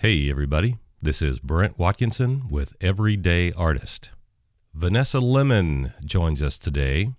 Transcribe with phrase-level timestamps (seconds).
[0.00, 0.76] Hey, everybody.
[1.00, 4.12] This is Brent Watkinson with Everyday Artist.
[4.72, 7.14] Vanessa Lemen joins us today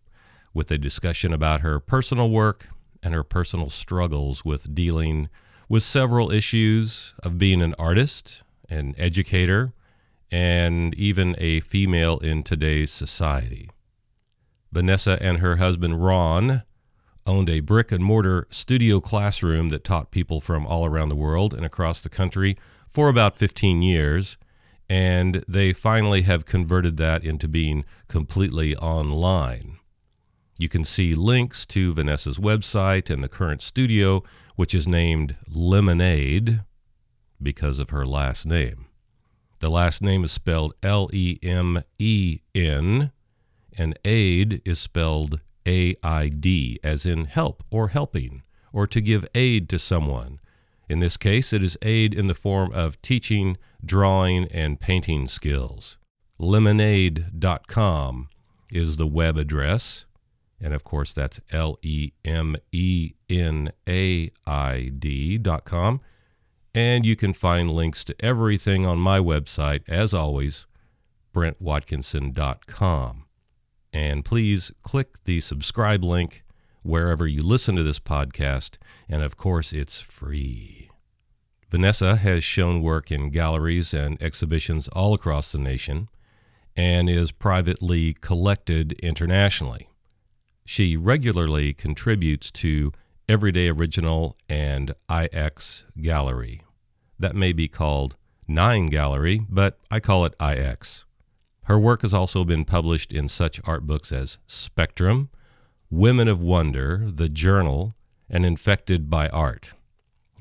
[0.53, 2.69] with a discussion about her personal work
[3.03, 5.27] and her personal struggles with dealing
[5.67, 9.73] with several issues of being an artist, an educator,
[10.31, 13.69] and even a female in today's society.
[14.71, 16.63] Vanessa and her husband Ron
[17.29, 21.53] owned a brick and mortar studio classroom that taught people from all around the world
[21.53, 22.57] and across the country
[22.89, 24.37] for about 15 years.
[24.89, 29.77] And they finally have converted that into being completely online.
[30.57, 34.23] You can see links to Vanessa's website and the current studio,
[34.55, 36.65] which is named Lemenaid
[37.41, 38.87] because of her last name.
[39.59, 43.11] The last name is spelled L E M E N,
[43.77, 48.41] and aid is spelled A I D, as in help or helping,
[48.73, 50.39] or to give aid to someone.
[50.89, 53.55] In this case, it is aid in the form of teaching,
[53.85, 55.99] drawing, and painting skills.
[56.41, 58.29] Lemenaid.com
[58.73, 60.05] is the web address.
[60.59, 66.01] And of course, that's L E M E N A I D.com.
[66.73, 70.65] And you can find links to everything on my website, as always,
[71.33, 73.25] brentwatkinson.com.
[73.91, 76.43] And please click the subscribe link
[76.83, 78.77] wherever you listen to this podcast.
[79.07, 80.89] And of course, it's free.
[81.69, 86.09] Vanessa has shown work in galleries and exhibitions all across the nation
[86.75, 89.89] and is privately collected internationally.
[90.65, 92.91] She regularly contributes to
[93.27, 96.61] Everyday Original and IX Gallery.
[97.19, 98.15] That may be called
[98.47, 101.05] Nine Gallery, but I call it IX.
[101.69, 105.29] Her work has also been published in such art books as Spectrum,
[105.91, 107.93] Women of Wonder, The Journal,
[108.27, 109.75] and Infected by Art,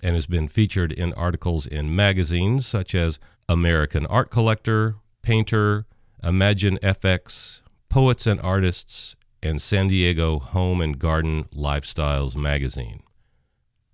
[0.02, 5.84] and has been featured in articles in magazines such as American Art Collector, Painter,
[6.24, 13.02] Imagine FX, Poets and Artists, and San Diego Home and Garden Lifestyles magazine.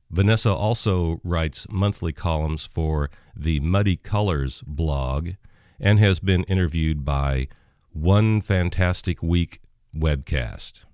[0.08, 5.30] Vanessa also writes monthly columns for the Muddy Colors blog
[5.80, 7.48] and has been interviewed by
[7.92, 9.60] One Fantastic Week
[9.96, 10.84] webcast.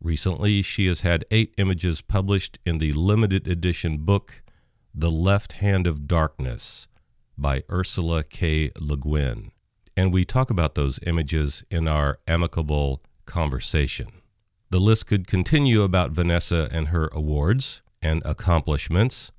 [0.00, 4.42] Recently, she has had eight images published in the limited edition book
[4.94, 6.86] The Left Hand of Darkness
[7.38, 8.70] by Ursula K.
[8.78, 9.50] Le Guin.
[9.96, 14.08] And we talk about those images in our amicable conversation.
[14.70, 19.32] The list could continue about Vanessa and her awards and accomplishments,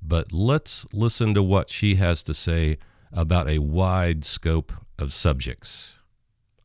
[0.00, 2.78] but let's listen to what she has to say
[3.16, 5.98] about a wide scope of subjects.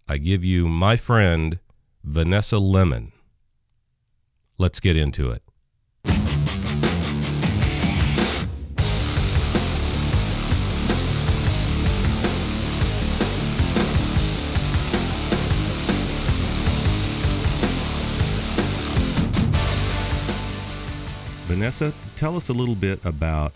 [0.08, 1.60] I give you my friend,
[2.04, 3.14] Vanessa Lemen.
[4.58, 5.42] Let's get into it.
[21.48, 23.54] Vanessa, tell us a little bit about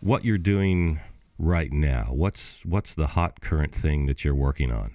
[0.00, 1.00] what you're doing
[1.38, 2.08] right now.
[2.10, 4.92] What's what's the hot current thing that you're working on?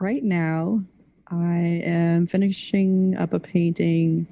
[0.00, 0.82] Right now,
[1.28, 4.26] I am finishing up a painting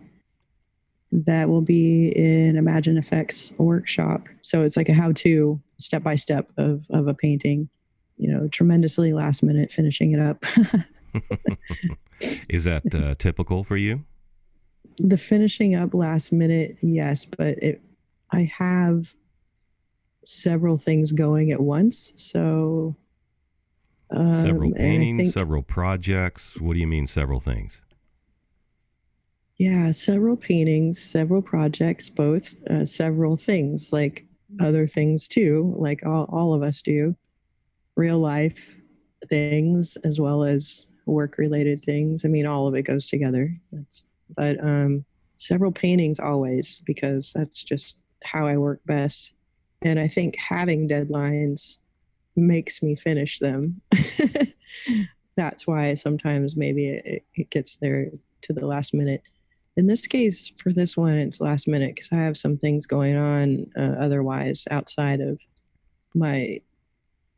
[1.12, 4.28] that will be in ImagineFX workshop.
[4.42, 7.68] So it's like a how-to step by step of of a painting.
[8.16, 10.44] You know, tremendously last minute finishing it up.
[12.50, 14.04] Is that uh, typical for you?
[14.98, 17.80] The finishing up last minute, yes, but it
[18.30, 19.14] I have
[20.24, 22.12] several things going at once.
[22.16, 22.96] So
[24.10, 26.60] um, several paintings, think, several projects.
[26.60, 27.80] What do you mean, several things?
[29.56, 34.24] Yeah, several paintings, several projects, both uh, several things, like
[34.58, 37.14] other things too, like all, all of us do,
[37.96, 38.74] real life
[39.28, 42.24] things as well as work related things.
[42.24, 43.54] I mean, all of it goes together.
[43.70, 44.04] That's,
[44.34, 45.04] but um,
[45.36, 49.32] several paintings always because that's just how I work best.
[49.82, 51.78] And I think having deadlines
[52.36, 53.80] makes me finish them.
[55.36, 58.10] That's why sometimes maybe it, it, gets there
[58.42, 59.22] to the last minute.
[59.76, 63.16] In this case, for this one, it's last minute because I have some things going
[63.16, 65.40] on uh, otherwise outside of
[66.14, 66.60] my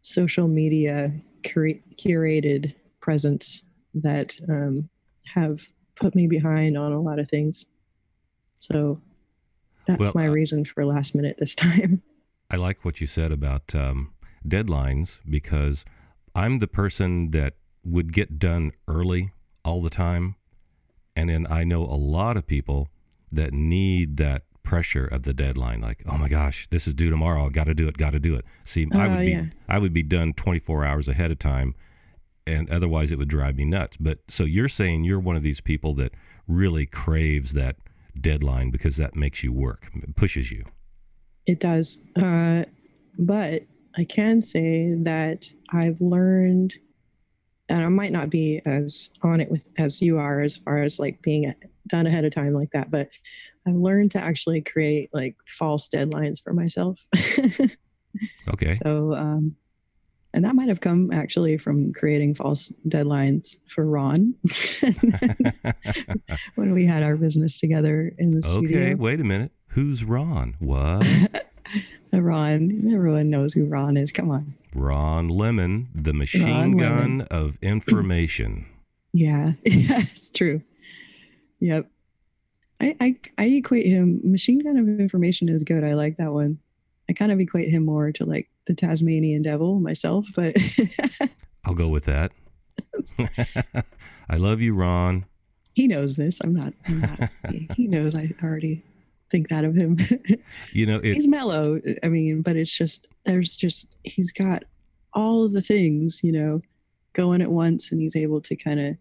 [0.01, 1.13] social media
[1.45, 3.63] cur- curated presence
[3.95, 4.89] that um,
[5.35, 5.61] have
[5.97, 7.67] put me behind on a lot of things.
[8.59, 9.01] So
[9.87, 12.03] that's well, my uh, reason for last minute this time.
[12.53, 14.13] I like what you said about um,
[14.47, 15.85] deadlines because
[16.35, 17.55] I'm the person that
[17.85, 19.33] would get done early
[19.65, 20.37] all the time.
[21.17, 22.89] And then I know a lot of people
[23.31, 25.81] that need that pressure of the deadline.
[25.81, 27.47] Like, oh my gosh, this is due tomorrow.
[27.47, 27.97] I got to do it.
[27.99, 28.45] Got to do it.
[28.65, 29.33] See, I Oh, would be.
[29.69, 31.75] I would be done 24 hours ahead of time,
[32.47, 33.97] and otherwise it would drive me nuts.
[33.99, 36.13] But so you're saying you're one of these people that
[36.47, 37.77] really craves that
[38.19, 40.65] deadline because that makes you work, it pushes you.
[41.53, 41.99] It does.
[42.17, 42.65] Uh,
[43.19, 43.63] but
[43.97, 46.75] I can say that I've learned,
[47.69, 50.99] and I might not be as on it with as you are as far as
[50.99, 51.55] like being
[51.89, 53.11] done ahead of time like that, but
[53.67, 57.07] I've learned to actually create like false deadlines for myself.
[58.49, 58.79] Okay.
[58.83, 59.57] So, um,
[60.35, 64.35] and that might have come actually from creating false deadlines for Ron
[66.55, 68.49] when we had our business together in the okay.
[68.49, 68.81] studio.
[68.81, 69.53] Okay, wait a minute.
[69.73, 70.55] Who's Ron?
[70.59, 71.07] What?
[72.13, 74.13] Ron, everyone knows who Ron is.
[74.13, 74.55] Come on.
[74.75, 77.29] Ron Lemen, the machine Ron gun Lemen.
[77.31, 78.67] of information.
[79.15, 80.63] Yeah, it's true.
[81.61, 81.87] Yep.
[82.81, 85.85] I, I I equate him machine gun of information is good.
[85.85, 86.61] I like that one.
[87.11, 90.57] I kind of equate him more to like the Tasmanian devil myself, but
[91.67, 92.33] I'll go with that.
[94.31, 95.27] I love you, Ron.
[95.75, 96.41] he knows this.
[96.43, 96.73] I'm not.
[96.89, 97.29] I'm not
[97.77, 98.83] he knows I already
[99.33, 99.99] think that of him.
[100.73, 101.81] You know, it, he's mellow.
[102.03, 104.65] I mean, but it's just there's just he's got
[105.13, 106.63] all of the things you know
[107.13, 108.97] going at once, and he's able to kind of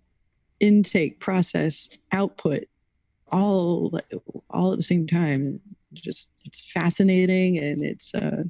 [0.60, 2.64] intake, process, output
[3.32, 3.98] all
[4.50, 5.60] all at the same time.
[5.94, 8.44] Just it's fascinating and it's uh,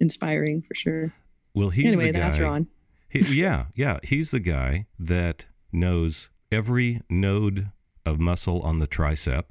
[0.00, 1.12] inspiring for sure.
[1.54, 2.20] well, he's anyway, the guy.
[2.20, 2.68] that's Ron.
[3.08, 3.98] He, yeah, yeah.
[4.02, 7.70] He's the guy that knows every node
[8.04, 9.44] of muscle on the tricep.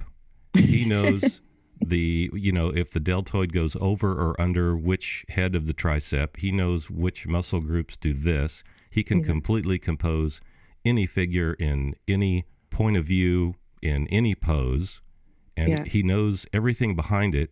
[0.57, 1.41] He knows
[1.85, 6.37] the, you know, if the deltoid goes over or under which head of the tricep.
[6.37, 8.63] He knows which muscle groups do this.
[8.89, 9.25] He can Mhm.
[9.25, 10.41] completely compose
[10.83, 15.01] any figure in any point of view, in any pose.
[15.55, 15.83] And Yeah.
[15.85, 17.51] he knows everything behind it.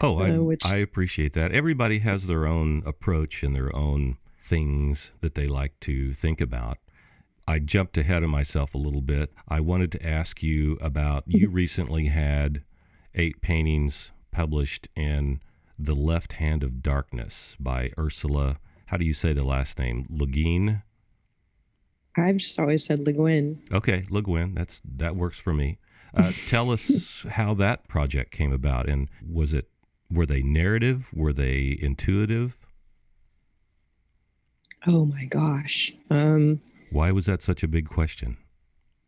[0.00, 1.52] Oh, I, Uh, which- I appreciate that.
[1.52, 6.78] Everybody has their own approach and their own things that they like to think about.
[7.50, 9.32] I jumped ahead of myself a little bit.
[9.48, 12.62] I wanted to ask you about you recently had
[13.12, 15.40] eight paintings published in
[15.76, 18.60] The Left Hand of Darkness by Ursula.
[18.86, 20.06] How do you say the last name?
[20.08, 20.82] Le Guin?
[22.16, 23.60] I've just always said Le Guin.
[23.72, 24.54] Okay, Le Guin.
[24.54, 25.78] That's that works for me.
[26.14, 29.68] Uh, tell us how that project came about, and was it
[30.08, 31.08] were they narrative?
[31.12, 32.56] Were they intuitive?
[34.86, 35.92] Oh my gosh.
[36.10, 36.60] Um,
[36.90, 38.36] Why was that such a big question?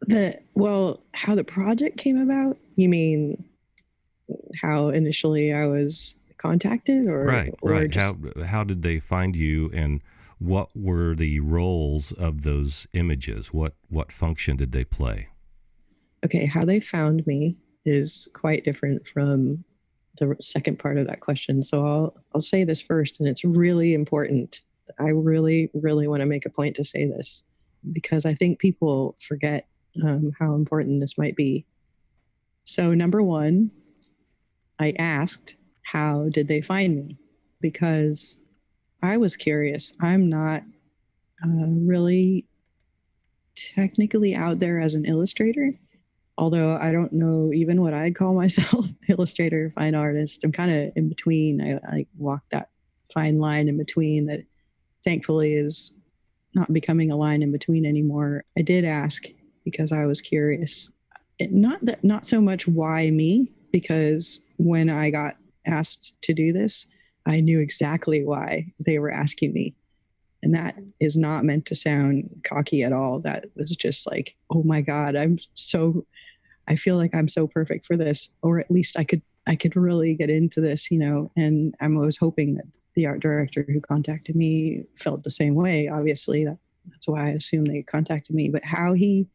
[0.02, 2.58] the well, how the project came about?
[2.76, 3.44] You mean
[4.61, 7.90] how initially I was contacted, or right, or right.
[7.90, 10.00] just- How how did they find you, and
[10.38, 13.52] what were the roles of those images?
[13.52, 15.29] What what function did they play?
[16.25, 19.64] okay, how they found me is quite different from
[20.20, 21.62] the second part of that question.
[21.64, 24.61] So I'll I'll say this first, and it's really important.
[24.99, 27.43] I really, really want to make a point to say this
[27.90, 29.67] because I think people forget
[30.02, 31.67] um, how important this might be.
[32.64, 33.70] So number one,
[34.79, 37.19] I asked, how did they find me?
[37.61, 38.40] Because
[39.02, 39.93] I was curious.
[40.00, 40.62] I'm not
[41.44, 42.46] uh, really
[43.55, 45.79] technically out there as an illustrator
[46.38, 50.44] although I don't know even what I'd call myself, illustrator, fine artist.
[50.44, 51.61] I'm kind of in between.
[51.61, 52.70] I, I walk that
[53.12, 54.44] fine line in between that
[55.05, 55.93] thankfully is
[56.54, 58.44] not becoming a line in between anymore.
[58.58, 59.24] I did ask
[59.64, 60.90] because I was curious.
[61.40, 66.86] Not that not so much why me, because when I got asked to do this,
[67.26, 69.74] I knew exactly why they were asking me.
[70.42, 73.20] And that is not meant to sound cocky at all.
[73.20, 76.06] That was just like, oh my God, I'm so
[76.68, 79.74] I feel like I'm so perfect for this, or at least I could I could
[79.74, 81.32] really get into this, you know.
[81.36, 85.89] And I was hoping that the art director who contacted me felt the same way.
[85.89, 86.58] Obviously, that,
[86.89, 88.49] that's why I assume they contacted me.
[88.49, 89.29] But how he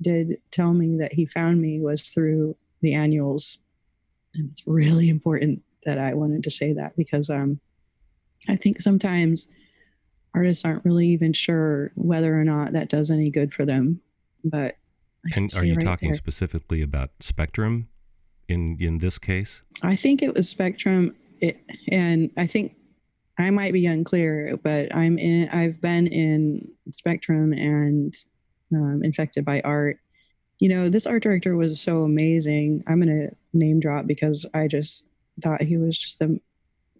[0.00, 3.58] did tell me that he found me was through the annuals,
[4.34, 7.60] and it's really important that I wanted to say that because um,
[8.48, 9.48] I think sometimes
[10.34, 14.00] artists aren't really even sure whether or not that does any good for them.
[14.44, 14.76] But
[15.26, 16.18] I And are you right talking there.
[16.18, 17.88] specifically about Spectrum
[18.48, 19.62] in in this case?
[19.82, 21.58] I think it was Spectrum, it,
[21.90, 22.76] and I think
[23.38, 25.48] I might be unclear, but I'm in.
[25.48, 28.14] I've been in Spectrum and
[28.72, 29.98] um, infected by art.
[30.60, 32.84] You know, this art director was so amazing.
[32.86, 35.04] I'm gonna name drop because I just
[35.42, 36.40] thought he was just the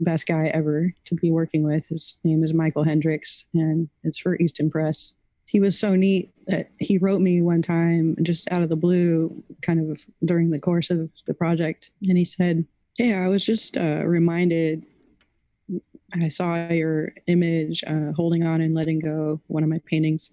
[0.01, 1.87] best guy ever to be working with.
[1.87, 5.15] His name is Michael Hendricks, and it's for Easton Press.
[5.47, 9.43] He was so neat that he wrote me one time just out of the blue,
[9.63, 11.91] kind of during the course of the project.
[12.09, 12.65] And he said,
[12.97, 14.85] Hey, I was just uh, reminded,
[16.23, 20.31] I saw your image, uh, Holding On and Letting Go, one of my paintings.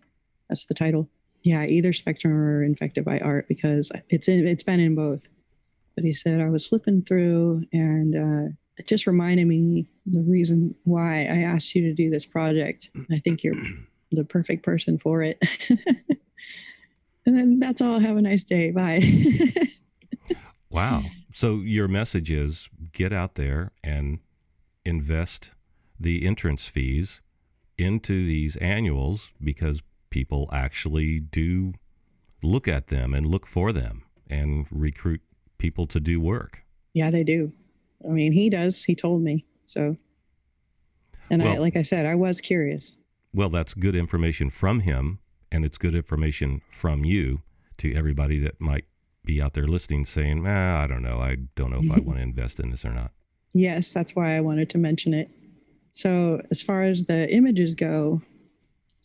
[0.50, 1.10] That's the title.
[1.44, 5.28] Yeah, either Spectrum or Infected by Art, because it's in, it's been in both.
[5.96, 10.76] But he said, I was flipping through and uh, it just reminded me the reason
[10.84, 12.90] why I asked you to do this project.
[13.12, 13.56] I think you're
[14.12, 15.42] the perfect person for it.
[17.26, 18.00] and then that's all.
[18.00, 18.72] Have a nice day.
[18.72, 19.04] Bye.
[20.70, 21.04] wow.
[21.34, 24.20] So your message is get out there and
[24.86, 25.52] invest
[26.02, 27.22] the entrance fees
[27.78, 31.74] into these annuals because people actually do
[32.44, 35.22] look at them and look for them and recruit
[35.58, 36.64] people to do work.
[36.94, 37.54] Yeah, they do.
[38.06, 38.84] I mean, he does.
[38.84, 39.46] He told me.
[39.66, 39.98] So,
[41.30, 42.98] and well, I, like I said, I was curious.
[43.34, 45.20] Well, that's good information from him,
[45.52, 47.42] and it's good information from you
[47.78, 48.86] to everybody that might
[49.24, 51.20] be out there listening saying, ah, I don't know.
[51.20, 53.12] I don't know if I want to invest in this or not.
[53.54, 55.30] Yes, that's why I wanted to mention it.
[55.92, 58.22] So, as far as the images go,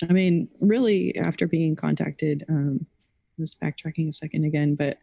[0.08, 2.86] I mean, really, after being contacted, um,
[3.38, 4.98] I was backtracking a second again, but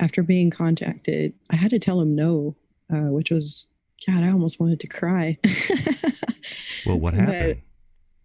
[0.00, 2.56] after being contacted, I had to tell him no
[2.92, 3.68] uh, which was
[4.06, 5.38] God, I almost wanted to cry.
[6.86, 7.62] well, what happened?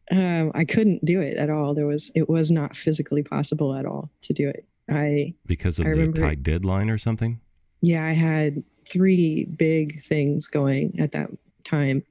[0.10, 1.74] But, um, I couldn't do it at all.
[1.74, 4.66] There was it was not physically possible at all to do it.
[4.90, 7.40] I because of I the tight deadline or something.
[7.82, 11.30] Yeah, I had three big things going at that
[11.64, 12.04] time,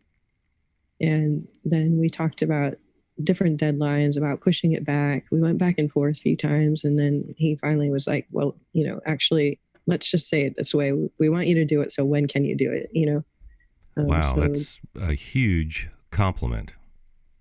[1.00, 2.74] and then we talked about
[3.22, 5.24] different deadlines about pushing it back.
[5.32, 8.56] We went back and forth a few times, and then he finally was like, "Well,
[8.72, 10.92] you know, actually, let's just say it this way.
[11.18, 12.90] We want you to do it so when can you do it?
[12.92, 13.24] You know?
[13.96, 16.74] Um, wow so that's a huge compliment.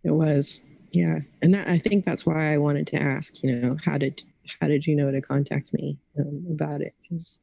[0.03, 0.61] It was.
[0.91, 1.19] Yeah.
[1.41, 4.23] And that i think that's why i wanted to ask you know how did
[4.61, 6.95] how did you know to contact me um, about it?
[7.01, 7.37] Because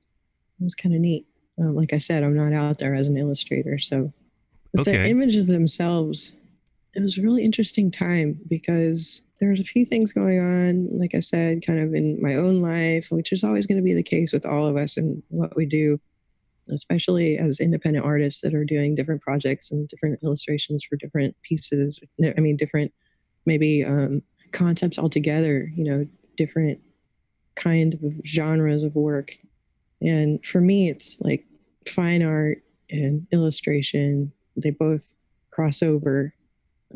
[0.59, 1.27] it was kind of neat.
[1.61, 4.13] Um, like i said i'm not out there as an illustrator so
[4.79, 4.93] okay.
[4.93, 6.33] the images themselves
[6.95, 11.21] it was a really interesting time because there's a few things going on, like I
[11.21, 14.33] said, kind of in my own life, which is always going to be the case
[14.33, 16.01] with all of us and what we do,
[16.71, 21.99] especially as independent artists that are doing different projects and different illustrations for different pieces.
[22.23, 22.93] I mean, different
[23.45, 26.79] maybe um, concepts altogether, you know, different
[27.57, 29.37] kind of genres of work.
[30.01, 31.45] And for me, it's like
[31.89, 35.15] fine art and illustration, they both
[35.51, 36.35] cross over.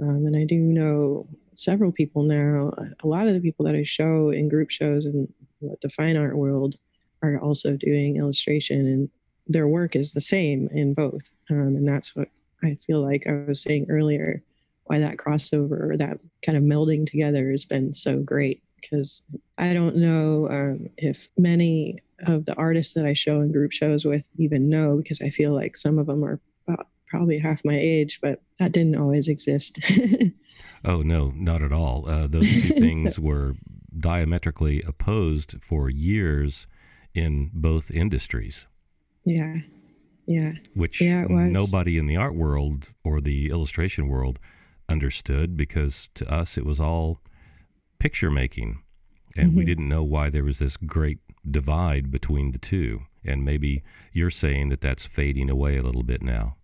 [0.00, 2.72] Um, and I do know several people now.
[3.02, 6.16] A lot of the people that I show in group shows and what the fine
[6.16, 6.76] art world
[7.22, 9.10] are also doing illustration, and
[9.46, 11.34] their work is the same in both.
[11.50, 12.28] Um, and that's what
[12.62, 14.42] I feel like I was saying earlier
[14.84, 19.22] why that crossover or that kind of melding together has been so great because
[19.58, 24.04] I don't know um, if many of the artists that I show in group shows
[24.04, 26.40] with even know because I feel like some of them are
[27.08, 29.78] probably half my age, but that didn't always exist.
[30.84, 32.08] Oh no, not at all.
[32.08, 33.54] Uh, those two things so, were
[33.96, 36.66] diametrically opposed for years
[37.14, 38.66] in both industries.
[39.24, 39.56] Yeah,
[40.26, 40.52] yeah.
[40.74, 44.38] Which yeah, nobody in the art world or the illustration world
[44.88, 47.20] understood because to us it was all
[47.98, 48.82] picture making,
[49.36, 49.58] and mm-hmm.
[49.58, 53.02] we didn't know why there was this great divide between the two.
[53.24, 56.56] And maybe you're saying that that's fading away a little bit now.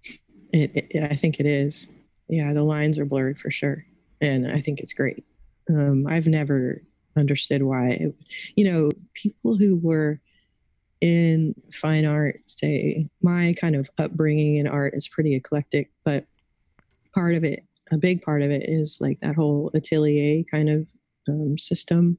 [0.54, 1.90] It, it, I think it is.
[2.28, 3.84] Yeah, the lines are blurred for sure
[4.24, 5.24] and I think it's great.
[5.68, 6.82] Um, I've never
[7.16, 8.14] understood why, it,
[8.56, 10.20] you know, people who were
[11.00, 16.24] in fine art say my kind of upbringing in art is pretty eclectic, but
[17.12, 20.86] part of it, a big part of it, is like that whole atelier kind of
[21.28, 22.18] um, system.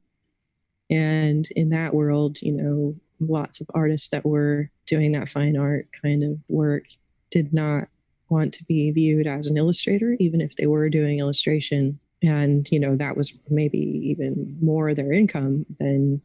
[0.89, 5.88] And in that world, you know, lots of artists that were doing that fine art
[6.00, 6.86] kind of work
[7.32, 7.88] did not
[8.36, 12.00] want to be viewed as an illustrator, even if they were doing illustration.
[12.22, 16.22] And, you know, that was maybe even more their income than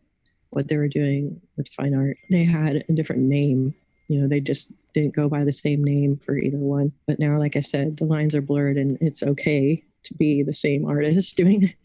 [0.51, 2.17] what they were doing with fine art.
[2.29, 3.75] They had a different name.
[4.09, 6.93] You know, they just didn't go by the same name for either one.
[7.07, 10.53] But now, like I said, the lines are blurred and it's okay to be the
[10.53, 11.77] same artist doing it.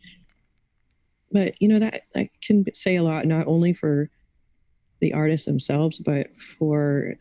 [1.31, 4.09] But, you know, that, that can say a lot, not only for
[5.01, 7.15] the artists themselves, but for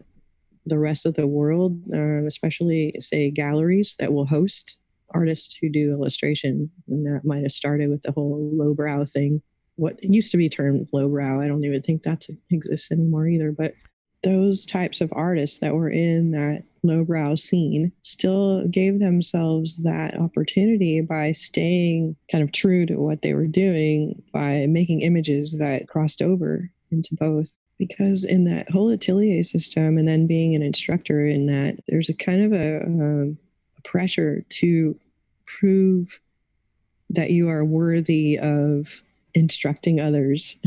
[0.66, 4.78] the rest of the world, uh, especially say galleries that will host
[5.10, 6.70] artists who do illustration.
[6.88, 9.42] And that might have started with the whole lowbrow thing.
[9.76, 13.52] What used to be termed lowbrow, I don't even think that exists anymore either.
[13.52, 13.74] But
[14.22, 21.00] those types of artists that were in that lowbrow scene still gave themselves that opportunity
[21.00, 26.22] by staying kind of true to what they were doing by making images that crossed
[26.22, 31.46] over into both because in that whole atelier system and then being an instructor in
[31.46, 33.38] that there's a kind of a, um,
[33.78, 34.98] a pressure to
[35.46, 36.20] prove
[37.10, 39.02] that you are worthy of
[39.34, 40.56] instructing others.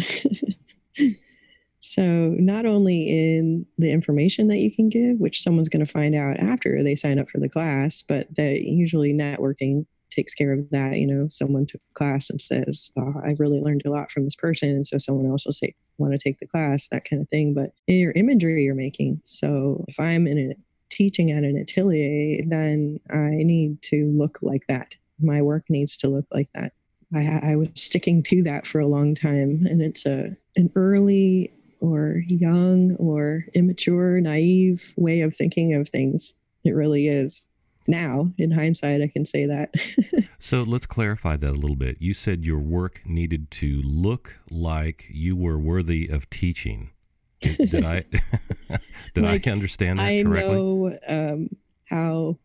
[1.87, 6.15] So, not only in the information that you can give, which someone's going to find
[6.15, 10.69] out after they sign up for the class, but that usually networking takes care of
[10.71, 10.97] that.
[10.97, 14.23] You know, someone took a class and says, oh, I really learned a lot from
[14.23, 14.69] this person.
[14.69, 17.53] And so someone else will say, want to take the class, that kind of thing.
[17.53, 19.21] But in your imagery you're making.
[19.23, 20.55] So, if I'm in a
[20.89, 24.95] teaching at an atelier, then I need to look like that.
[25.19, 26.73] My work needs to look like that.
[27.13, 31.51] I, I was sticking to that for a long time, and it's a an early
[31.79, 36.33] or young or immature, naive way of thinking of things.
[36.63, 37.47] It really is.
[37.87, 39.73] Now, in hindsight, I can say that.
[40.39, 41.97] so let's clarify that a little bit.
[41.99, 46.91] You said your work needed to look like you were worthy of teaching.
[47.39, 48.03] Did, did I
[49.13, 50.51] did like, I understand that correctly?
[50.51, 51.49] I know um,
[51.89, 52.37] how.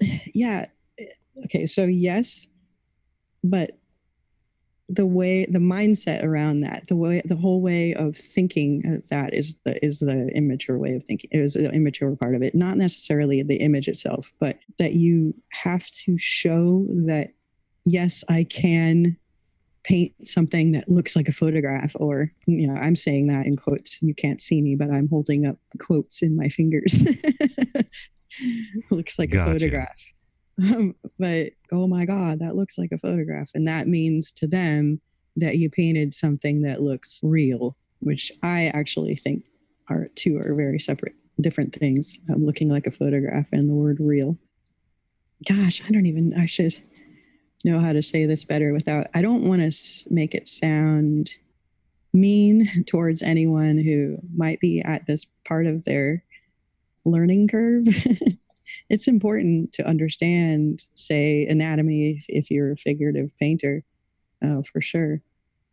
[0.34, 0.66] Yeah.
[1.44, 1.66] Okay.
[1.66, 2.48] So yes,
[3.44, 3.78] but
[4.92, 9.32] the way the mindset around that the way the whole way of thinking of that
[9.32, 12.54] is the is the immature way of thinking it was the immature part of it
[12.54, 17.30] not necessarily the image itself but that you have to show that
[17.86, 19.16] yes i can
[19.82, 24.00] paint something that looks like a photograph or you know i'm saying that in quotes
[24.02, 26.98] you can't see me but i'm holding up quotes in my fingers
[28.90, 29.50] looks like gotcha.
[29.50, 30.11] a photograph
[31.18, 33.50] but oh my God, that looks like a photograph.
[33.54, 35.00] And that means to them
[35.36, 39.46] that you painted something that looks real, which I actually think
[39.88, 42.20] are two are very separate, different things.
[42.30, 44.36] Um, looking like a photograph and the word real.
[45.48, 46.76] Gosh, I don't even, I should
[47.64, 51.30] know how to say this better without, I don't want to make it sound
[52.12, 56.22] mean towards anyone who might be at this part of their
[57.04, 57.86] learning curve.
[58.88, 63.84] it's important to understand, say, anatomy if, if you're a figurative painter,
[64.44, 65.20] uh, for sure.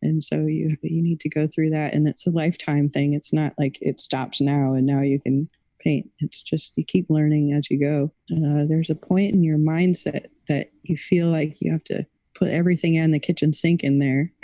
[0.02, 3.14] And so you you need to go through that, and it's a lifetime thing.
[3.14, 6.10] It's not like it stops now and now you can paint.
[6.20, 8.12] It's just you keep learning as you go.
[8.32, 12.50] Uh, there's a point in your mindset that you feel like you have to put
[12.50, 14.32] everything in the kitchen sink in there,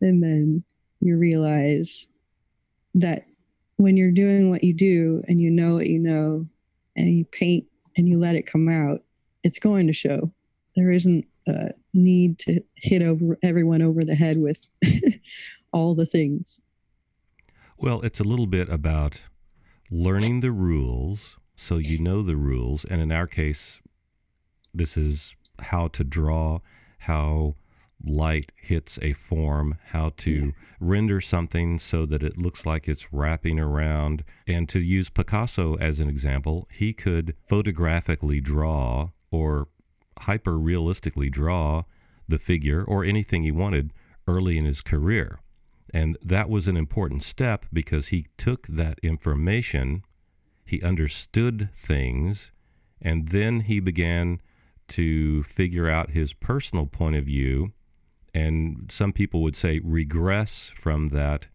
[0.00, 0.64] and then
[1.00, 2.08] you realize
[2.94, 3.26] that
[3.76, 6.46] when you're doing what you do and you know what you know
[6.96, 9.02] and you paint and you let it come out,
[9.42, 10.32] it's going to show.
[10.76, 14.66] There isn't a need to hit over everyone over the head with
[15.72, 16.60] all the things.
[17.76, 19.20] Well, it's a little bit about
[19.90, 22.84] learning the rules so you know the rules.
[22.84, 23.80] And in our case,
[24.72, 26.60] this is how to draw,
[27.00, 27.56] how
[28.04, 30.50] light hits a form, how to yeah.
[30.80, 34.24] render something so that it looks like it's wrapping around.
[34.46, 39.68] And to use Picasso as an example, he could photographically draw or
[40.20, 41.84] hyper realistically draw
[42.28, 43.92] the figure or anything he wanted
[44.26, 45.40] early in his career.
[45.92, 50.04] And that was an important step because he took that information,
[50.64, 52.50] he understood things,
[53.00, 54.40] and then he began
[54.88, 57.72] to figure out his personal point of view
[58.34, 61.48] and some people would say regress from that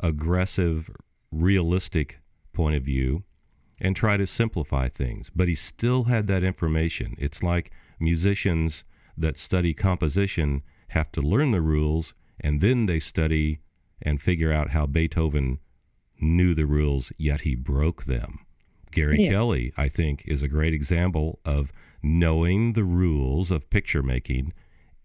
[0.00, 0.90] aggressive,
[1.30, 2.20] realistic
[2.52, 3.24] point of view
[3.78, 5.30] and try to simplify things.
[5.34, 7.14] But he still had that information.
[7.18, 8.84] It's like musicians
[9.16, 13.60] that study composition have to learn the rules and then they study
[14.00, 15.58] and figure out how Beethoven
[16.20, 18.40] knew the rules, yet he broke them.
[18.90, 19.30] Gary yeah.
[19.30, 24.52] Kelley, I think, is a great example of knowing the rules of picture making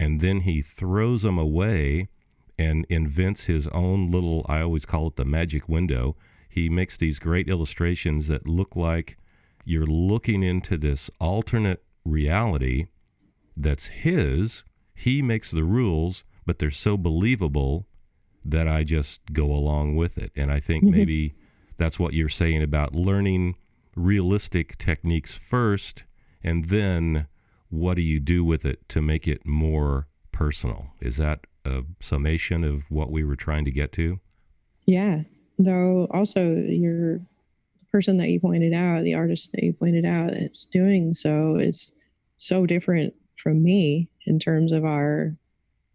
[0.01, 2.09] and then he throws them away
[2.57, 6.15] and invents his own little I always call it the magic window.
[6.49, 9.15] He makes these great illustrations that look like
[9.63, 12.87] you're looking into this alternate reality
[13.55, 14.63] that's his.
[14.95, 17.85] He makes the rules, but they're so believable
[18.43, 20.31] that I just go along with it.
[20.35, 20.97] And I think mm-hmm.
[20.97, 21.35] maybe
[21.77, 23.55] that's what you're saying about learning
[23.95, 26.05] realistic techniques first
[26.43, 27.27] and then
[27.71, 30.91] what do you do with it to make it more personal?
[30.99, 34.19] Is that a summation of what we were trying to get to?
[34.85, 35.21] Yeah.
[35.57, 37.21] Though also your
[37.91, 41.91] person that you pointed out, the artist that you pointed out that's doing so is
[42.37, 45.35] so different from me in terms of our,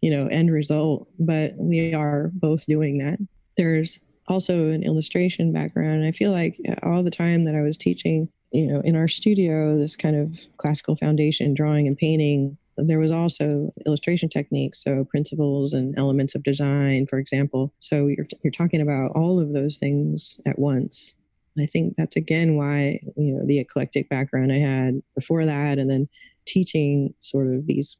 [0.01, 3.19] you know, end result, but we are both doing that.
[3.55, 6.05] There's also an illustration background.
[6.05, 9.77] I feel like all the time that I was teaching, you know, in our studio,
[9.77, 15.73] this kind of classical foundation, drawing and painting, there was also illustration techniques, so principles
[15.73, 17.73] and elements of design, for example.
[17.79, 21.17] So you're you're talking about all of those things at once.
[21.59, 25.89] I think that's again why you know the eclectic background I had before that, and
[25.89, 26.07] then
[26.45, 27.97] teaching sort of these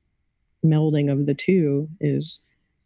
[0.63, 2.39] melding of the two is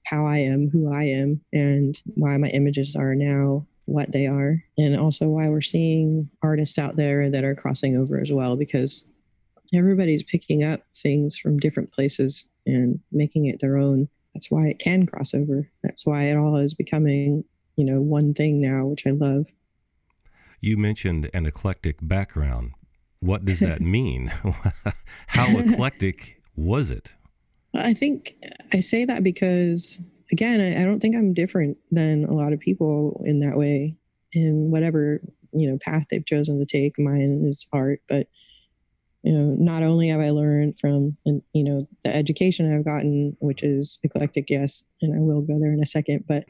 [0.06, 4.64] how I am, who I am, and why my images are now what they are,
[4.78, 9.06] and also why we're seeing artists out there that are crossing over as well, because
[9.74, 14.10] everybody's picking up things from different places and making it their own.
[14.34, 15.70] That's why it can cross over.
[15.84, 17.44] That's why it all is becoming,
[17.76, 19.48] you know, one thing now, which I love.
[20.60, 22.72] You mentioned an eclectic background.
[23.20, 24.28] What does that mean?
[25.28, 27.14] How eclectic was it?
[27.74, 28.36] I think
[28.74, 32.60] I say that because, again, I, I, don't think I'm different than a lot of
[32.60, 33.96] people in that way,
[34.34, 35.22] in whatever
[35.54, 36.98] you know path they've chosen to take.
[36.98, 38.28] Mine is art, but
[39.24, 43.62] you know, not only have I learned from, you know, the education I've gotten, which
[43.62, 46.46] is eclectic, yes, and I will go there in a second, but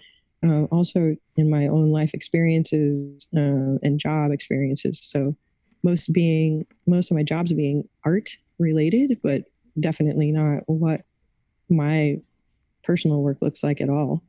[0.46, 5.02] uh, also in my own life experiences uh, and job experiences.
[5.04, 5.36] So
[5.84, 9.44] most being most of my jobs being art related, but
[9.80, 11.02] definitely not what
[11.70, 12.22] my
[12.84, 14.24] personal work looks like at all.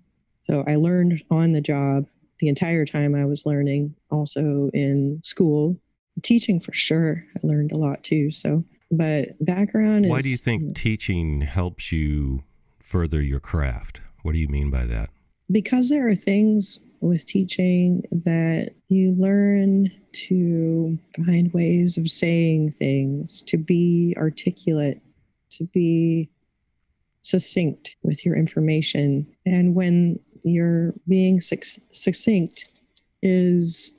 [0.47, 2.07] So I learned on the job
[2.41, 5.79] the entire time I was learning, also in school,
[6.23, 7.25] teaching for sure.
[7.37, 8.31] I learned a lot too.
[8.33, 12.43] So, but background Why is, do you think teaching helps you
[12.83, 14.01] further your craft?
[14.23, 15.11] What do you mean by that?
[15.51, 23.43] Because there are things with teaching that you learn to find ways of saying things,
[23.43, 25.01] to be articulate,
[25.51, 26.29] to be
[27.23, 29.27] succinct with your information.
[29.47, 32.69] And when you're being succinct
[33.23, 33.93] is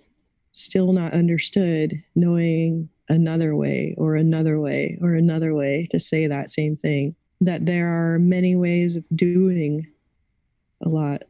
[0.51, 6.49] still not understood, knowing another way or another way or another way to say that
[6.49, 7.15] same thing.
[7.41, 9.87] That there are many ways of doing
[10.81, 11.23] a lot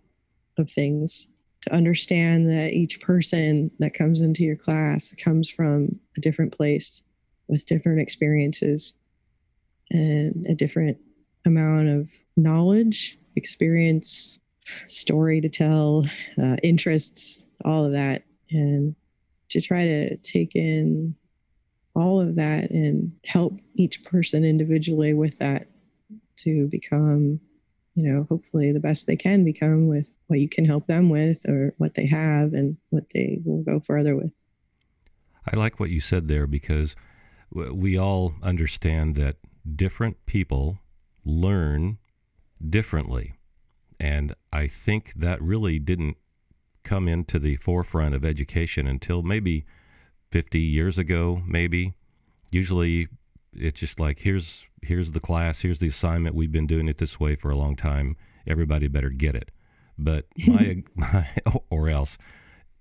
[0.57, 1.27] of things
[1.61, 7.03] to understand that each person that comes into your class comes from a different place
[7.47, 8.93] with different experiences
[9.89, 10.97] and a different
[11.45, 14.39] amount of knowledge, experience,
[14.87, 16.05] story to tell,
[16.41, 18.23] uh, interests, all of that.
[18.49, 18.95] And
[19.49, 21.15] to try to take in
[21.95, 25.67] all of that and help each person individually with that
[26.37, 27.39] to become
[27.93, 31.47] you know hopefully the best they can become with what you can help them with
[31.47, 34.31] or what they have and what they will go further with
[35.51, 36.95] i like what you said there because
[37.51, 39.35] we all understand that
[39.75, 40.79] different people
[41.25, 41.97] learn
[42.67, 43.33] differently
[43.99, 46.17] and i think that really didn't
[46.83, 49.65] come into the forefront of education until maybe
[50.33, 51.93] 50 years ago, maybe.
[52.51, 53.07] Usually
[53.55, 56.35] it's just like here's here's the class, here's the assignment.
[56.35, 58.17] We've been doing it this way for a long time.
[58.47, 59.51] Everybody better get it.
[59.95, 61.29] But my, my
[61.69, 62.17] or else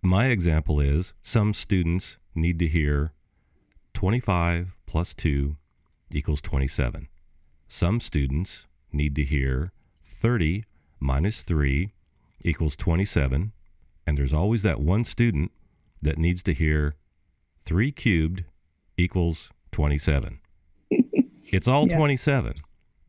[0.01, 3.13] my example is some students need to hear
[3.93, 5.57] 25 plus 2
[6.11, 7.09] equals 27.
[7.75, 9.73] Some students need to hear
[10.05, 10.67] 30
[11.01, 11.95] minus 3
[12.43, 13.53] equals 27
[14.07, 15.51] and there's always that one student
[16.03, 16.97] that needs to hear
[17.65, 18.45] 3 cubed
[18.99, 20.41] equals 27.
[20.91, 21.97] it's all yeah.
[21.97, 22.57] 27.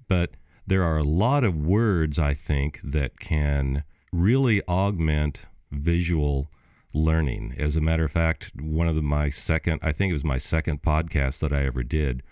[0.08, 0.30] But
[0.66, 5.42] there are a lot of words, I think, that can really augment
[5.74, 6.50] visual
[6.94, 7.56] learning.
[7.60, 10.38] As a matter of fact, one of the, my second, I think it was my
[10.38, 12.24] second podcast that I ever did,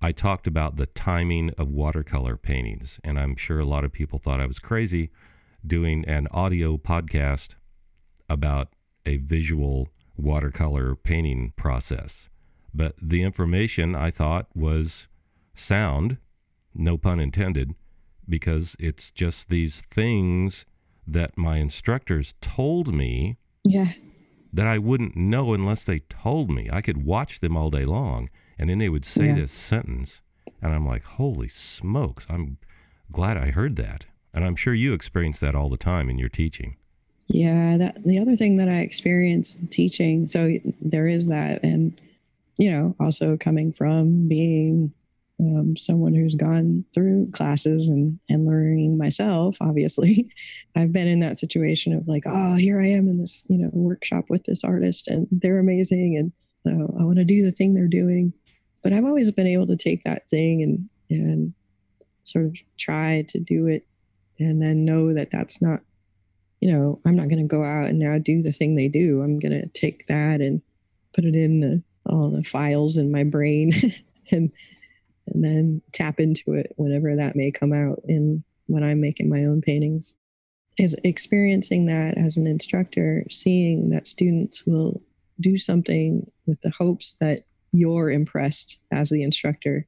[0.00, 3.00] I talked about the timing of watercolor paintings.
[3.02, 5.10] And I'm sure a lot of people thought I was crazy
[5.66, 7.54] doing an audio podcast
[8.30, 8.68] about
[9.04, 12.28] a visual watercolor painting process.
[12.72, 15.08] But the information I thought was
[15.54, 16.18] sound,
[16.74, 17.74] no pun intended,
[18.28, 20.64] because it's just these things
[21.06, 23.92] that my instructors told me yeah.
[24.52, 26.68] that I wouldn't know unless they told me.
[26.70, 29.34] I could watch them all day long, and then they would say yeah.
[29.36, 30.20] this sentence,
[30.60, 32.58] and I'm like, holy smokes, I'm
[33.12, 34.06] glad I heard that.
[34.34, 36.76] And I'm sure you experience that all the time in your teaching.
[37.28, 41.98] Yeah, that the other thing that I experience teaching, so there is that, and
[42.58, 44.92] you know, also coming from being
[45.40, 49.56] um, someone who's gone through classes and and learning myself.
[49.60, 50.28] Obviously,
[50.76, 53.70] I've been in that situation of like, oh, here I am in this you know
[53.72, 56.32] workshop with this artist, and they're amazing, and
[56.64, 58.32] so I want to do the thing they're doing.
[58.82, 61.54] But I've always been able to take that thing and and
[62.24, 63.86] sort of try to do it,
[64.38, 65.80] and then know that that's not
[66.60, 69.22] you know, I'm not going to go out and now do the thing they do.
[69.22, 70.60] I'm going to take that and
[71.14, 73.72] put it in the, all the files in my brain
[74.30, 74.50] and
[75.26, 79.44] and then tap into it whenever that may come out in when I'm making my
[79.44, 80.14] own paintings.
[80.78, 85.02] Is experiencing that as an instructor, seeing that students will
[85.40, 89.86] do something with the hopes that you're impressed as the instructor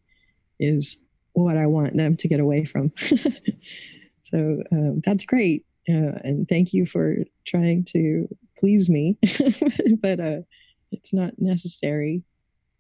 [0.59, 0.99] is
[1.33, 2.93] what I want them to get away from.
[4.23, 5.65] so um, that's great.
[5.89, 7.17] Uh, and thank you for
[7.47, 9.19] trying to please me,
[10.03, 10.41] but uh,
[10.93, 12.23] it's not necessary.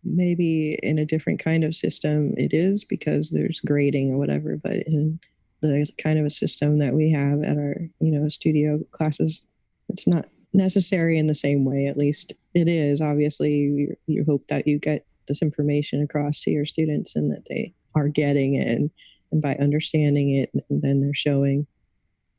[0.04, 4.76] Maybe in a different kind of system it is because there's grading or whatever, but
[4.86, 5.18] in
[5.60, 9.46] the kind of a system that we have at our, you know, studio classes,
[9.88, 11.86] it's not necessary in the same way.
[11.86, 13.00] At least it is.
[13.00, 17.46] Obviously, you, you hope that you get this information across to your students and that
[17.48, 18.90] they are getting it and,
[19.32, 21.66] and by understanding it then they're showing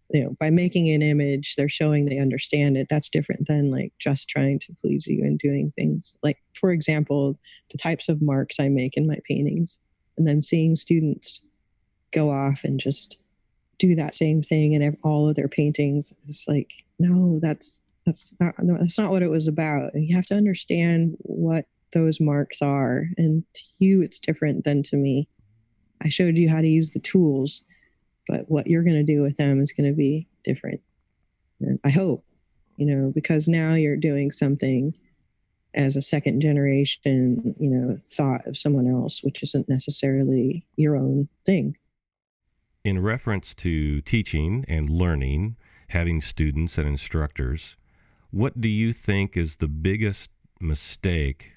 [0.10, 3.94] you know by making an image they're showing they understand it that's different than like
[4.00, 7.38] just trying to please you and doing things like for example
[7.72, 9.78] the types of marks i make in my paintings
[10.18, 11.42] and then seeing students
[12.12, 13.18] go off and just
[13.78, 18.56] do that same thing in all of their paintings it's like no that's that's not
[18.58, 23.44] that's not what it was about you have to understand what those marks are and
[23.54, 25.28] to you it's different than to me
[26.02, 27.64] i showed you how to use the tools
[28.28, 30.82] but what you're going to do with them is going to be different.
[31.60, 32.26] And I hope,
[32.78, 34.96] you know, because now you're doing something
[35.74, 41.30] as a second generation, you know, thought of someone else, which isn't necessarily your own
[41.46, 41.78] thing.
[42.84, 45.56] In reference to teaching and learning,
[45.90, 47.76] having students and instructors,
[48.32, 51.54] what do you think is the biggest mistake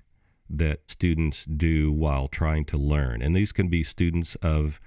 [0.50, 3.22] that students do while trying to learn?
[3.22, 4.80] And these can be students of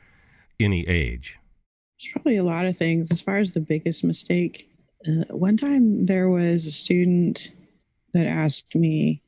[0.60, 1.38] any age.
[2.00, 3.10] There's probably a lot of things.
[3.10, 4.70] As far as the biggest mistake,
[5.08, 7.52] uh, one time there was a student
[8.14, 9.24] that asked me,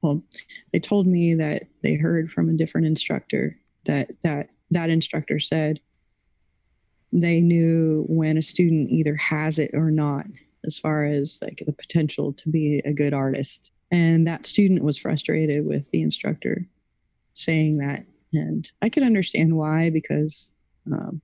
[0.00, 0.22] well,
[0.72, 5.80] they told me that they heard from a different instructor that that that instructor said
[7.12, 10.26] they knew when a student either has it or not
[10.64, 14.98] as far as like the potential to be a good artist and that student was
[14.98, 16.66] frustrated with the instructor
[17.34, 20.52] saying that and i could understand why because
[20.90, 21.20] um,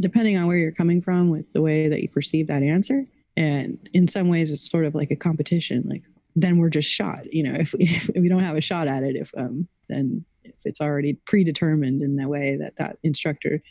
[0.00, 3.06] depending on where you're coming from with the way that you perceive that answer.
[3.36, 5.84] And in some ways, it's sort of like a competition.
[5.86, 6.02] Like
[6.34, 7.32] then we're just shot.
[7.32, 10.24] You know, if we, if we don't have a shot at it, if um, then
[10.44, 13.62] if it's already predetermined in the way that that instructor,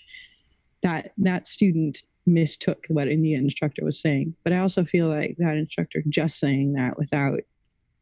[0.81, 4.35] that that student mistook what the instructor was saying.
[4.43, 7.41] But I also feel like that instructor just saying that without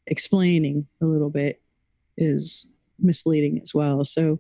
[0.07, 1.62] explaining a little bit
[2.17, 2.67] is
[2.99, 4.05] misleading as well.
[4.05, 4.39] So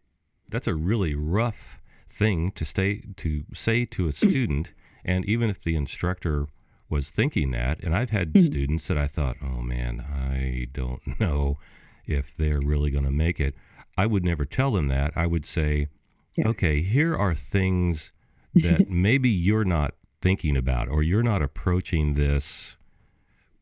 [0.49, 4.71] that's a really rough thing to stay to say to a student
[5.03, 6.47] and even if the instructor
[6.89, 8.45] was thinking that and I've had mm-hmm.
[8.45, 11.57] students that I thought, "Oh man, I don't know
[12.05, 13.55] if they're really going to make it."
[13.97, 15.13] I would never tell them that.
[15.15, 15.87] I would say,
[16.35, 16.47] yeah.
[16.47, 18.11] "Okay, here are things
[18.55, 22.75] that maybe you're not thinking about or you're not approaching this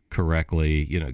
[0.10, 1.12] correctly, you know,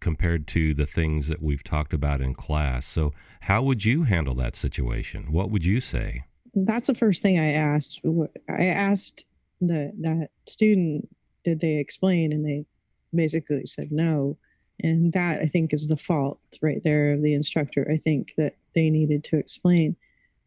[0.00, 2.86] compared to the things that we've talked about in class.
[2.86, 5.32] So, how would you handle that situation?
[5.32, 6.24] What would you say?
[6.54, 8.00] that's the first thing I asked.
[8.48, 9.24] I asked
[9.60, 11.08] the that student,
[11.42, 12.32] did they explain?
[12.32, 12.66] And they
[13.14, 14.38] basically said no.
[14.80, 17.88] And that I think is the fault right there of the instructor.
[17.90, 19.96] I think that they needed to explain.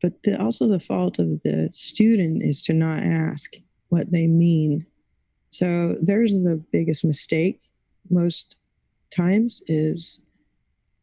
[0.02, 3.54] But the, also the fault of the student is to not ask
[3.90, 4.86] what they mean.
[5.50, 7.60] So there's the biggest mistake
[8.10, 8.56] most
[9.12, 10.22] times is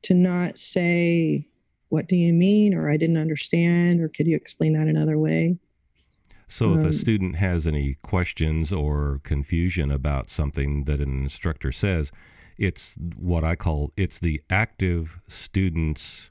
[0.02, 1.46] to not say
[1.88, 5.56] what do you mean or i didn't understand or could you explain that another way
[6.48, 11.72] so if um, a student has any questions or confusion about something that an instructor
[11.72, 12.12] says
[12.58, 16.30] it's what i call it's the active student's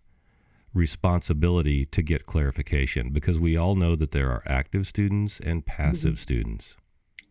[0.74, 6.14] responsibility to get clarification because we all know that there are active students and passive
[6.14, 6.22] mm-hmm.
[6.22, 6.76] students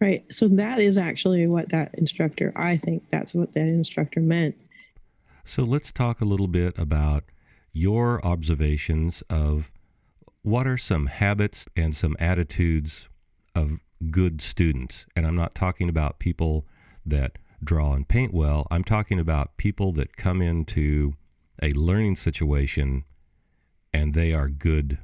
[0.01, 4.55] right so that is actually what that instructor i think that's what that instructor meant
[5.45, 7.25] so let's talk a little bit about
[7.73, 9.71] your observations of
[10.43, 13.09] what are some habits and some attitudes
[13.55, 13.79] of
[14.11, 15.07] good students.
[15.15, 16.67] And I'm not talking about people
[17.07, 21.15] that draw and paint well, I'm talking about people that come into
[21.63, 23.05] a learning situation
[23.93, 24.99] and they are good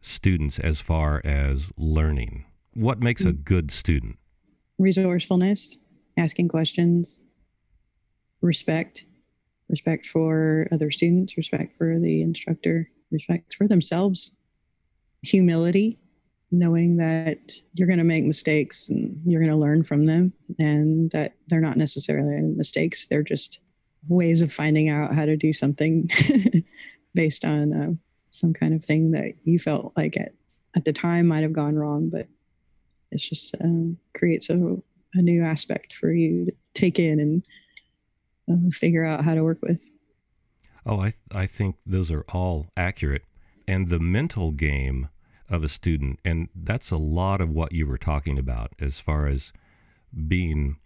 [0.00, 2.44] students as far as learning.
[2.74, 4.18] What makes a good student?
[4.78, 5.78] Resourcefulness,
[6.16, 7.22] asking questions,
[8.40, 9.06] respect,
[9.68, 14.30] respect for other students, respect for the instructor, respect for themselves,
[15.22, 15.98] humility.
[16.50, 21.10] knowing that you're going to make mistakes and you're going to learn from them and
[21.10, 23.60] that they're not necessarily mistakes they're just
[24.08, 26.08] ways of finding out how to do something
[27.14, 27.92] based on uh,
[28.38, 30.32] some kind of thing that you felt like at,
[30.76, 32.26] at the time might have gone wrong but
[33.10, 34.54] it's just um, creates a,
[35.14, 37.46] a new aspect for you to take in and
[38.50, 39.90] um, figure out how to work with
[40.86, 43.22] oh I, I think those are all accurate
[43.66, 45.08] and the mental game
[45.50, 46.18] of a student.
[46.24, 49.52] And that's a lot of what you were talking about as far as
[50.26, 50.76] being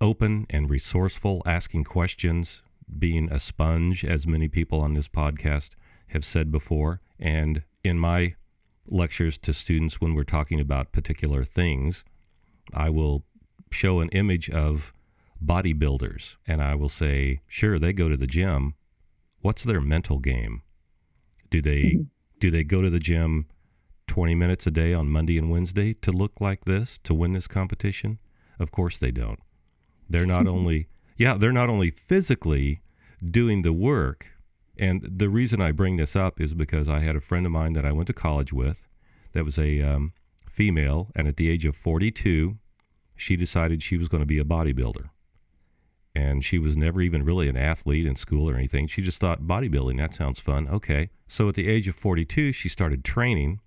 [0.00, 2.62] open and resourceful, asking questions,
[2.98, 5.70] being a sponge, as many people on this podcast
[6.08, 7.00] have said before.
[7.18, 8.34] And in my
[8.86, 12.04] lectures to students, when we're talking about particular things,
[12.72, 13.24] I will
[13.70, 14.92] show an image of
[15.44, 18.74] bodybuilders and I will say, sure, they go to the gym.
[19.40, 20.62] What's their mental game?
[21.50, 22.02] Do they mm-hmm.
[22.40, 23.46] do they go to the gym
[24.08, 27.46] 20 minutes a day on Monday and Wednesday to look like this, to win this
[27.46, 28.18] competition?
[28.58, 29.40] Of course they don't.
[30.08, 32.80] They're not only, yeah, they're not only physically
[33.30, 34.32] doing the work.
[34.78, 37.72] And the reason I bring this up is because I had a friend of mine
[37.72, 38.86] that I went to college with
[39.32, 40.12] that was a um,
[40.50, 41.08] female.
[41.16, 42.58] And at the age of 42,
[43.16, 45.10] she decided she was going to be a bodybuilder.
[46.14, 48.86] And she was never even really an athlete in school or anything.
[48.86, 50.68] She just thought bodybuilding, that sounds fun.
[50.68, 51.10] Okay.
[51.26, 53.60] So at the age of 42, she started training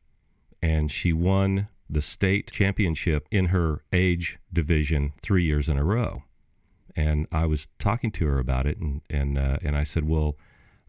[0.62, 6.24] and she won the state championship in her age division three years in a row.
[6.96, 10.36] And I was talking to her about it, and and uh, and I said, "Well,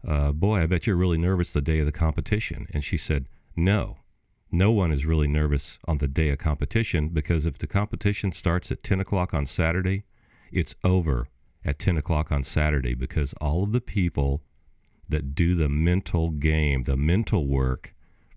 [0.07, 3.27] uh, boy, I bet you're really nervous the day of the competition." And she said,
[3.55, 3.97] "No,
[4.51, 8.71] no one is really nervous on the day of competition because if the competition starts
[8.71, 10.03] at 10 o'clock on Saturday,
[10.51, 11.27] it's over
[11.65, 14.43] at 10 o'clock on Saturday because all of the people
[15.09, 17.93] that do the mental game, the mental work,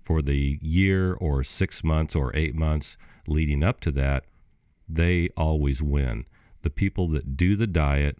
[0.06, 4.24] for the year or six months or eight months leading up to that,
[4.88, 6.24] they always win.
[6.62, 8.18] The people that do the diet,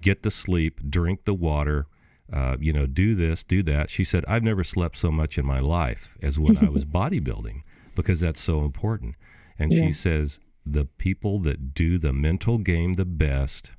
[0.00, 1.88] get the sleep, drink the water,
[2.32, 3.90] uh, you know, do this, do that.
[3.90, 7.62] She said, I've never slept so much in my life as when I was bodybuilding
[7.96, 9.16] because that's so important.
[9.58, 9.86] And yeah.
[9.86, 13.72] she says, the people that do the mental game the best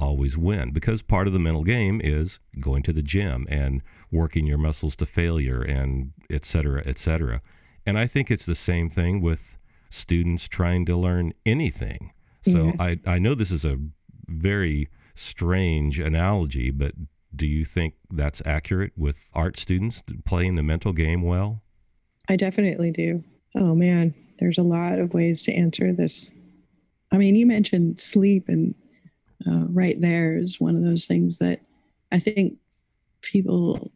[0.00, 4.46] always win because part of the mental game is going to the gym and working
[4.46, 7.40] your muscles to failure and et cetera, et cetera.
[7.86, 9.56] And I think it's the same thing with
[9.90, 12.12] students trying to learn anything.
[12.44, 12.72] So yeah.
[12.78, 13.78] I, I know this is a
[14.26, 16.92] very strange analogy, but
[17.34, 21.62] do you think that's accurate with art students playing the mental game well?
[22.28, 23.24] I definitely do.
[23.54, 26.30] Oh man, there's a lot of ways to answer this.
[27.10, 28.74] I mean, you mentioned sleep, and
[29.46, 31.60] uh, right there is one of those things that
[32.12, 32.54] I think
[33.22, 33.90] people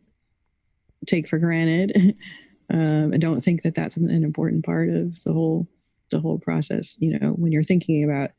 [1.06, 2.16] take for granted.
[2.72, 5.66] um, don't think that that's an important part of the whole
[6.10, 6.96] the whole process.
[7.00, 8.30] You know, when you're thinking about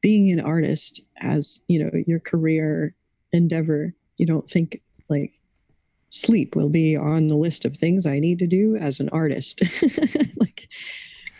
[0.00, 2.94] being an artist as you know your career
[3.32, 5.32] endeavor, you don't think like
[6.10, 9.62] sleep will be on the list of things I need to do as an artist.
[10.36, 10.68] like,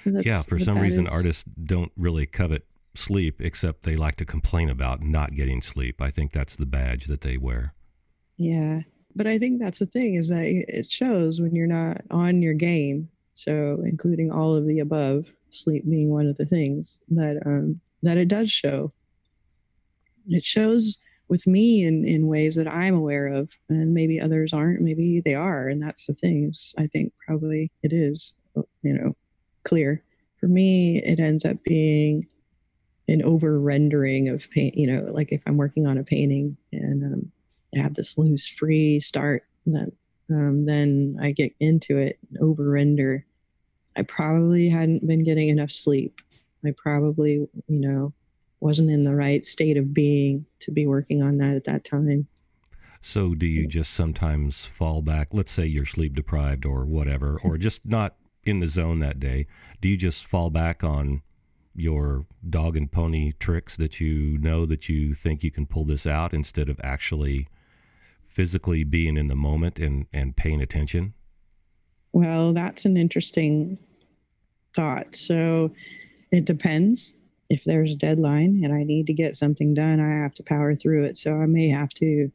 [0.04, 1.12] yeah, for some reason, is.
[1.12, 6.00] artists don't really covet sleep, except they like to complain about not getting sleep.
[6.00, 7.74] I think that's the badge that they wear.
[8.36, 8.82] Yeah
[9.14, 12.54] but I think that's the thing is that it shows when you're not on your
[12.54, 13.08] game.
[13.34, 18.16] So, including all of the above, sleep being one of the things that um, that
[18.16, 18.92] it does show.
[20.28, 20.96] It shows
[21.28, 24.80] with me in in ways that I'm aware of, and maybe others aren't.
[24.80, 26.48] Maybe they are, and that's the thing.
[26.48, 28.34] Is I think probably it is,
[28.82, 29.16] you know,
[29.64, 30.02] clear.
[30.40, 32.26] For me, it ends up being
[33.08, 34.76] an over rendering of paint.
[34.76, 37.32] You know, like if I'm working on a painting and um,
[37.74, 39.90] have this loose free start that
[40.30, 43.26] um, then I get into it over render.
[43.96, 46.20] I probably hadn't been getting enough sleep.
[46.64, 48.12] I probably, you know,
[48.64, 52.26] wasn't in the right state of being to be working on that at that time.
[53.02, 55.28] So, do you just sometimes fall back?
[55.32, 59.46] Let's say you're sleep deprived or whatever, or just not in the zone that day.
[59.82, 61.20] Do you just fall back on
[61.74, 66.06] your dog and pony tricks that you know that you think you can pull this
[66.06, 67.48] out instead of actually
[68.26, 71.12] physically being in the moment and, and paying attention?
[72.12, 73.76] Well, that's an interesting
[74.74, 75.14] thought.
[75.14, 75.72] So
[76.30, 77.16] it depends.
[77.50, 80.74] If there's a deadline and I need to get something done, I have to power
[80.74, 81.16] through it.
[81.16, 82.30] So I may have to,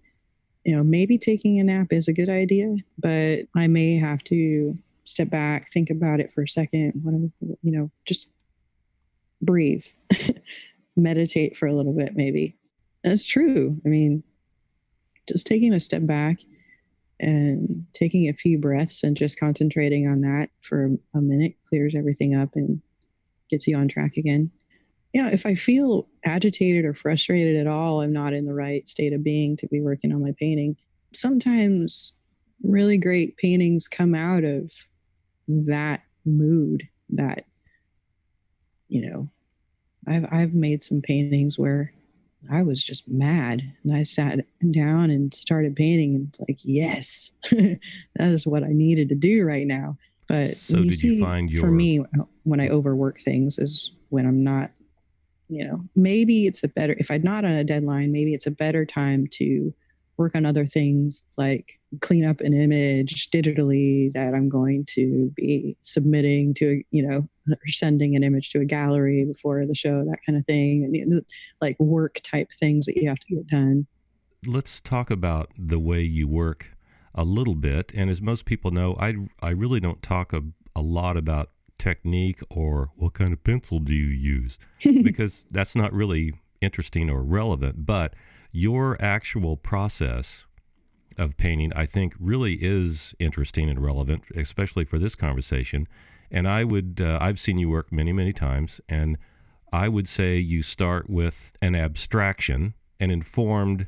[0.64, 4.78] you know, maybe taking a nap is a good idea, but I may have to
[5.06, 7.32] step back, think about it for a second,
[7.64, 8.30] you know, just
[9.42, 9.86] breathe,
[10.96, 12.56] meditate for a little bit, maybe.
[13.04, 13.82] That's true.
[13.86, 14.24] I mean,
[15.28, 16.40] just taking a step back
[17.20, 22.36] and taking a few breaths and just concentrating on that for a minute clears everything
[22.36, 22.82] up and
[23.50, 24.52] gets you on track again.
[25.14, 29.14] Yeah, if I feel agitated or frustrated at all, I'm not in the right state
[29.14, 30.76] of being to be working on my painting.
[31.14, 32.14] Sometimes
[32.64, 34.72] really great paintings come out of
[35.48, 37.46] that mood that
[38.88, 39.30] you know
[40.08, 41.94] I've I've made some paintings where
[42.52, 44.40] I was just mad and I sat
[44.72, 47.80] down and started painting and it's like yes that
[48.18, 49.98] is what I needed to do right now
[50.28, 52.04] but so you did see, you find your for me
[52.44, 54.72] when I overwork things is when I'm not
[55.50, 58.52] you know maybe it's a better if I'm not on a deadline maybe it's a
[58.52, 59.74] better time to
[60.20, 65.78] work on other things like clean up an image digitally that I'm going to be
[65.82, 70.20] submitting to, you know, or sending an image to a gallery before the show, that
[70.26, 71.22] kind of thing, and you know,
[71.62, 73.88] like work type things that you have to get done.
[74.46, 76.72] Let's talk about the way you work
[77.16, 77.92] a little bit.
[77.96, 80.42] And as most people know, I I really don't talk a,
[80.76, 84.58] a lot about technique or what kind of pencil do you use
[85.04, 88.14] because that's not really interesting or relevant, but
[88.52, 90.46] your actual process
[91.18, 95.88] of painting, I think, really is interesting and relevant, especially for this conversation.
[96.32, 99.18] And I would, uh, I've seen you work many, many times, and
[99.72, 103.88] I would say you start with an abstraction, an informed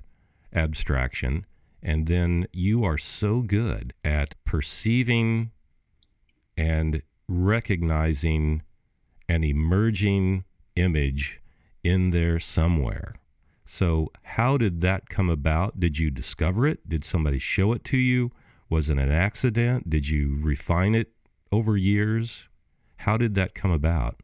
[0.54, 1.46] abstraction,
[1.82, 5.52] and then you are so good at perceiving
[6.58, 7.02] and
[7.32, 8.62] recognizing
[9.30, 10.44] an emerging
[10.76, 11.40] image
[11.84, 13.16] in there somewhere.
[13.66, 15.80] So, how did that come about?
[15.80, 16.90] Did you discover it?
[16.90, 18.32] Did somebody show it to you?
[18.70, 19.90] Was it an accident?
[19.90, 21.12] Did you refine it
[21.52, 22.48] over years?
[22.98, 24.18] How did that come about?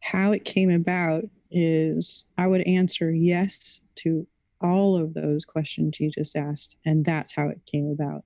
[0.00, 4.26] How it came about is I would answer yes to
[4.60, 6.76] all of those questions you just asked.
[6.84, 8.24] And that's how it came about.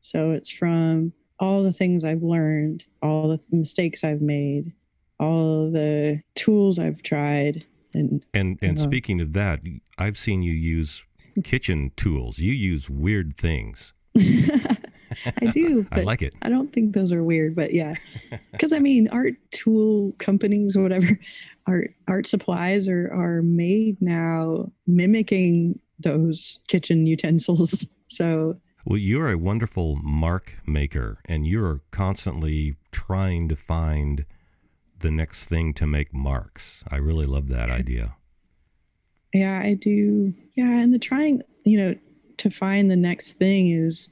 [0.00, 4.72] So it's from all the things I've learned, all the mistakes I've made,
[5.20, 7.64] all the tools I've tried,
[7.94, 9.60] and and and uh, speaking of that,
[9.98, 11.04] I've seen you use
[11.44, 12.38] kitchen tools.
[12.38, 13.92] You use weird things.
[14.16, 15.86] I do.
[15.92, 16.34] I like it.
[16.42, 17.94] I don't think those are weird, but yeah,
[18.52, 21.18] because I mean, art tool companies or whatever,
[21.66, 27.86] art art supplies are are made now mimicking those kitchen utensils.
[28.08, 28.56] So.
[28.88, 34.24] Well, you're a wonderful mark maker, and you're constantly trying to find
[35.00, 36.84] the next thing to make marks.
[36.88, 38.14] I really love that idea.
[39.34, 40.34] Yeah, I do.
[40.54, 41.96] Yeah, and the trying, you know,
[42.36, 44.08] to find the next thing is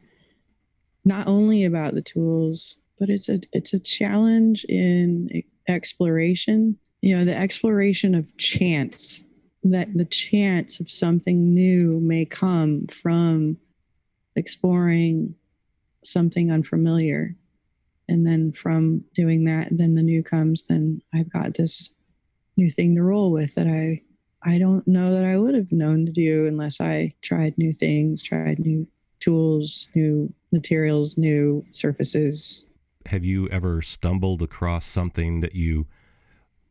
[1.04, 6.78] not only about the tools, but it's a it's a challenge in exploration.
[7.00, 9.24] You know, the exploration of chance
[9.62, 13.58] that the chance of something new may come from
[14.36, 15.34] exploring
[16.02, 17.36] something unfamiliar.
[18.08, 21.94] And then from doing that then the new comes then i've got this
[22.54, 24.02] new thing to roll with that i
[24.42, 28.22] i don't know that i would have known to do unless i tried new things
[28.22, 28.86] tried new
[29.20, 32.66] tools new materials new surfaces.
[33.06, 35.86] Have you ever stumbled across something that you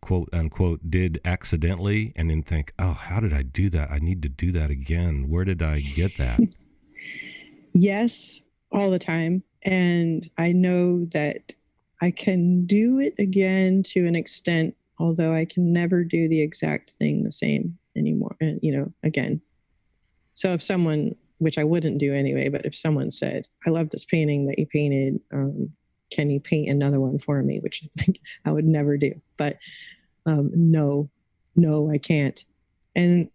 [0.02, 3.92] quote unquote did accidentally and then think oh how did i do that?
[3.92, 5.30] I need to do that again.
[5.30, 6.40] Where did i get that
[7.74, 11.54] yes all the time and I know that
[12.02, 16.94] I can do it again to an extent, although I can never do the exact
[17.00, 19.42] thing the same anymore, uh, you know, again.
[20.34, 24.04] So if someone, which I wouldn't do anyway, but if someone said, I love this
[24.04, 25.70] painting that you painted, um,
[26.12, 27.60] can you paint another one for me?
[27.60, 29.14] Which I think I would never do.
[29.38, 29.58] But
[30.26, 31.10] um, no,
[31.56, 32.44] no, I can't.
[32.96, 33.30] And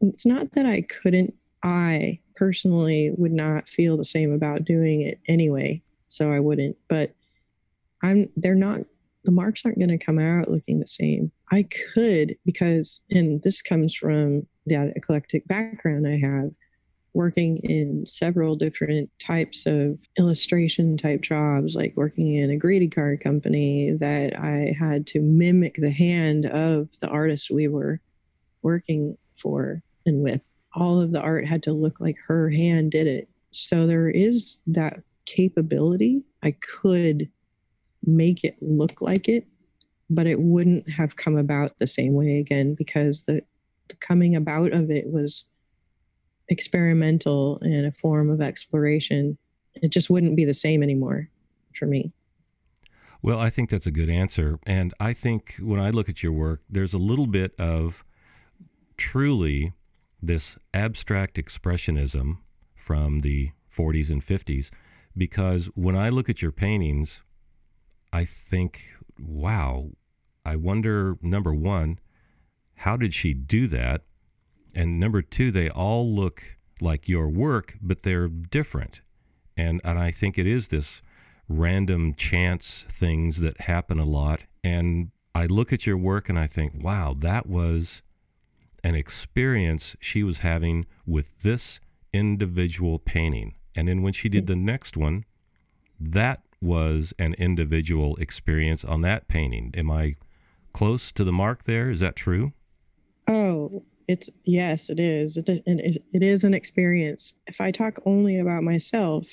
[0.00, 5.20] it's not that I couldn't, I personally would not feel the same about doing it
[5.28, 5.82] anyway.
[6.08, 6.76] So I wouldn't.
[6.88, 7.14] But
[8.02, 8.80] I'm they're not
[9.24, 11.30] the marks aren't going to come out looking the same.
[11.52, 16.50] I could because and this comes from the eclectic background I have
[17.12, 23.20] working in several different types of illustration type jobs, like working in a greeting card
[23.20, 28.00] company that I had to mimic the hand of the artist we were
[28.62, 33.06] working for and with all of the art had to look like her hand did
[33.06, 33.28] it.
[33.50, 36.22] So there is that capability.
[36.42, 37.28] I could
[38.04, 39.46] make it look like it,
[40.08, 43.42] but it wouldn't have come about the same way again because the,
[43.88, 45.44] the coming about of it was
[46.48, 49.38] experimental and a form of exploration.
[49.74, 51.28] It just wouldn't be the same anymore
[51.74, 52.12] for me.
[53.22, 54.58] Well, I think that's a good answer.
[54.66, 58.02] And I think when I look at your work, there's a little bit of
[58.96, 59.74] truly
[60.22, 62.38] this abstract expressionism
[62.74, 64.70] from the 40s and 50s
[65.16, 67.22] because when I look at your paintings,
[68.12, 68.82] I think,
[69.18, 69.90] wow,
[70.44, 71.98] I wonder, number one,
[72.76, 74.02] how did she do that?
[74.74, 79.02] And number two, they all look like your work, but they're different.
[79.56, 81.02] And, and I think it is this
[81.48, 84.44] random chance things that happen a lot.
[84.64, 88.02] And I look at your work and I think, wow, that was
[88.82, 91.80] an experience she was having with this
[92.12, 93.54] individual painting.
[93.74, 95.24] And then when she did the next one,
[95.98, 99.72] that was an individual experience on that painting.
[99.76, 100.16] Am I
[100.72, 101.90] close to the mark there?
[101.90, 102.52] Is that true?
[103.28, 105.36] Oh, it's yes, it is.
[105.36, 107.34] It, it, it is an experience.
[107.46, 109.28] If I talk only about myself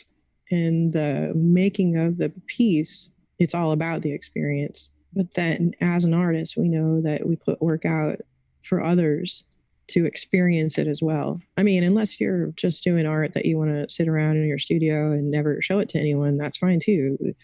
[0.52, 4.90] and the making of the piece, it's all about the experience.
[5.14, 8.22] But then as an artist, we know that we put work out
[8.68, 9.44] for others
[9.88, 11.40] to experience it as well.
[11.56, 14.60] I mean, unless you're just doing art that you want to sit around in your
[14.60, 17.18] studio and never show it to anyone, that's fine too.
[17.22, 17.36] If,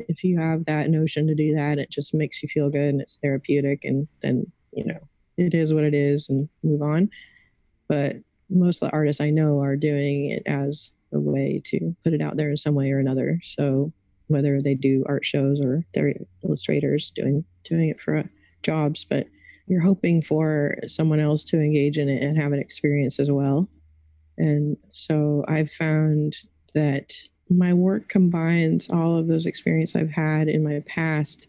[0.00, 3.00] if you have that notion to do that, it just makes you feel good and
[3.00, 4.98] it's therapeutic, and then, you know,
[5.38, 7.08] it is what it is and move on.
[7.88, 8.16] But
[8.50, 12.20] most of the artists I know are doing it as a way to put it
[12.20, 13.40] out there in some way or another.
[13.44, 13.92] So
[14.26, 16.14] whether they do art shows or they're
[16.44, 18.22] illustrators doing doing it for uh,
[18.62, 19.26] jobs, but
[19.70, 23.68] you're hoping for someone else to engage in it and have an experience as well.
[24.36, 26.36] And so I've found
[26.74, 27.12] that
[27.48, 31.46] my work combines all of those experiences I've had in my past,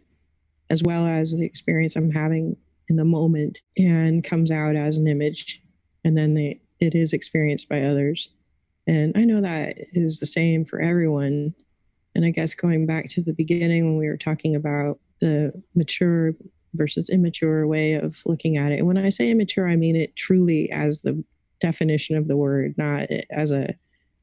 [0.69, 2.57] as well as the experience I'm having
[2.89, 5.59] in the moment, and comes out as an image.
[6.03, 8.29] And then they, it is experienced by others.
[8.85, 11.55] And I know that is the same for everyone.
[12.13, 16.33] And I guess going back to the beginning when we were talking about the mature
[16.73, 18.79] versus immature way of looking at it.
[18.79, 21.23] And when I say immature, I mean it truly as the
[21.59, 23.73] definition of the word, not as a,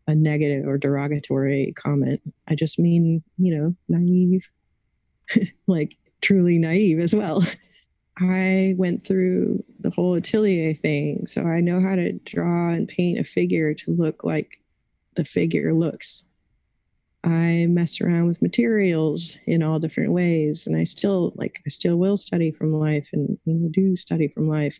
[0.07, 2.21] a negative or derogatory comment.
[2.49, 4.49] I just mean, you know, naive,
[5.67, 7.45] like truly naive as well.
[8.21, 13.21] I went through the whole atelier thing, so I know how to draw and paint
[13.21, 14.61] a figure to look like
[15.15, 16.25] the figure looks
[17.25, 21.97] I mess around with materials in all different ways, and I still like I still
[21.97, 24.79] will study from life, and know, do study from life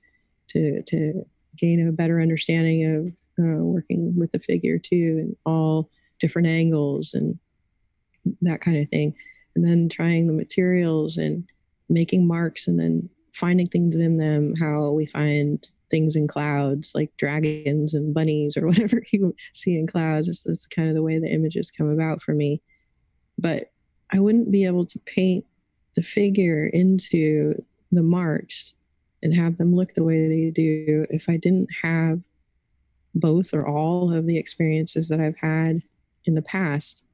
[0.49, 1.27] to to
[1.57, 7.15] gain a better understanding of uh, working with the figure too, and all different angles
[7.15, 7.39] and
[8.43, 9.15] that kind of thing,
[9.57, 11.49] and then trying the materials and
[11.89, 14.55] making marks, and then finding things in them.
[14.55, 19.87] How we find things in clouds like dragons and bunnies or whatever you see in
[19.87, 20.29] clouds.
[20.29, 22.61] It's, it's kind of the way the images come about for me.
[23.39, 23.73] But
[24.11, 25.45] I wouldn't be able to paint
[25.97, 27.55] the figure into
[27.93, 28.75] the marks
[29.23, 32.21] and have them look the way they do if I didn't have
[33.15, 35.83] both or all of the experiences that I've had
[36.25, 37.05] in the past.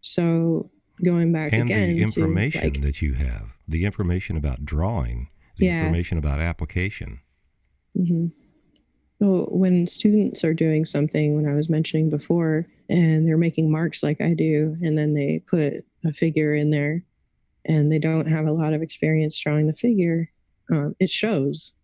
[0.00, 0.70] So
[1.04, 5.28] going back and again the information to, like, that you have, the information about drawing,
[5.56, 5.82] the Yeah.
[5.82, 7.20] information about application.
[7.98, 8.26] Hmm
[9.20, 14.02] So when students are doing something, when I was mentioning before, and they're making marks
[14.02, 17.02] like I do, and then they put a figure in there,
[17.64, 20.30] and they don't have a lot of experience drawing the figure,
[20.70, 21.74] um, it shows.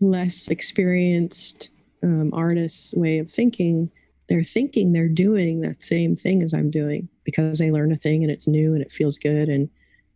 [0.00, 1.70] Less experienced
[2.02, 3.90] um, artists' way of thinking,
[4.28, 8.22] they're thinking they're doing that same thing as I'm doing because they learn a thing
[8.22, 9.70] and it's new and it feels good and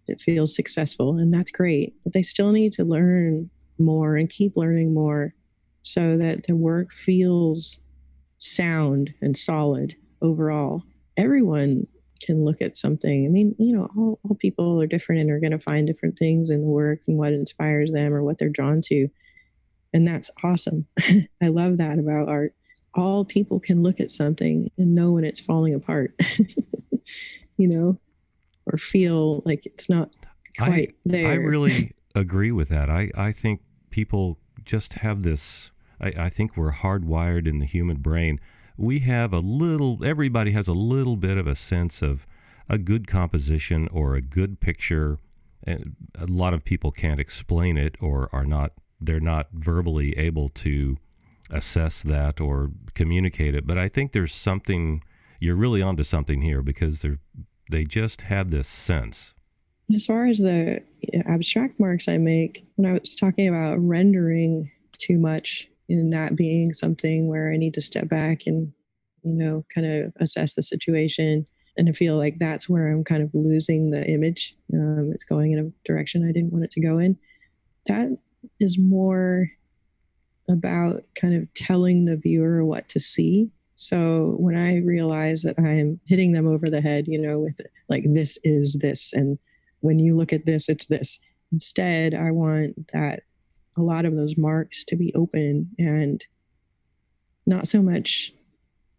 [0.09, 1.95] it feels successful, and that's great.
[2.03, 5.35] But they still need to learn more and keep learning more
[5.83, 7.79] so that the work feels
[8.39, 10.83] sound and solid overall.
[11.17, 11.87] Everyone
[12.21, 13.27] can look at something.
[13.27, 16.19] I mean, you know, all, all people are different and are going to find different
[16.19, 19.09] things in the work and what inspires them or what they're drawn to.
[19.93, 20.87] And that's awesome.
[21.43, 22.55] I love that about art.
[22.95, 26.15] All people can look at something and know when it's falling apart,
[27.57, 27.99] you know,
[28.67, 30.11] or feel like it's not
[30.59, 31.29] quite there.
[31.29, 32.91] I really agree with that.
[32.91, 33.61] I, I think
[33.91, 35.71] people just have this.
[36.01, 38.41] I, I think we're hardwired in the human brain.
[38.77, 42.27] We have a little, everybody has a little bit of a sense of
[42.69, 45.19] a good composition or a good picture.
[45.65, 50.49] And a lot of people can't explain it or are not, they're not verbally able
[50.51, 50.99] to
[51.51, 53.67] assess that or communicate it.
[53.67, 55.03] But I think there's something,
[55.41, 57.19] you're really onto something here because they're,
[57.71, 59.35] they just have this sense.
[59.95, 60.83] As far as the
[61.27, 66.73] abstract marks I make, when I was talking about rendering too much and that being
[66.73, 68.73] something where I need to step back and,
[69.23, 71.47] you know, kind of assess the situation.
[71.79, 74.55] And I feel like that's where I'm kind of losing the image.
[74.75, 77.17] Um, it's going in a direction I didn't want it to go in.
[77.87, 78.09] That
[78.61, 79.49] is more
[80.51, 83.51] about kind of telling the viewer what to see.
[83.77, 88.05] So when I realize that I'm hitting them over the head, you know, with like,
[88.09, 89.39] this is this, and
[89.81, 91.19] when you look at this, it's this.
[91.53, 93.23] Instead, I want that
[93.77, 96.25] a lot of those marks to be open and
[97.47, 98.33] not so much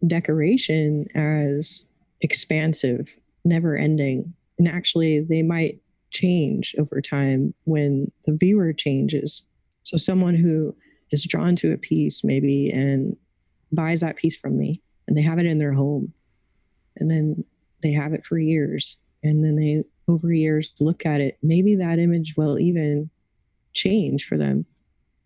[0.07, 1.85] decoration as
[2.21, 4.33] expansive, never ending.
[4.57, 5.79] And actually, they might
[6.11, 9.43] change over time when the viewer changes.
[9.83, 10.75] So, someone who
[11.11, 13.15] is drawn to a piece maybe and
[13.71, 16.13] buys that piece from me and they have it in their home
[16.97, 17.43] and then
[17.83, 21.99] they have it for years and then they over years look at it maybe that
[21.99, 23.09] image will even
[23.73, 24.65] change for them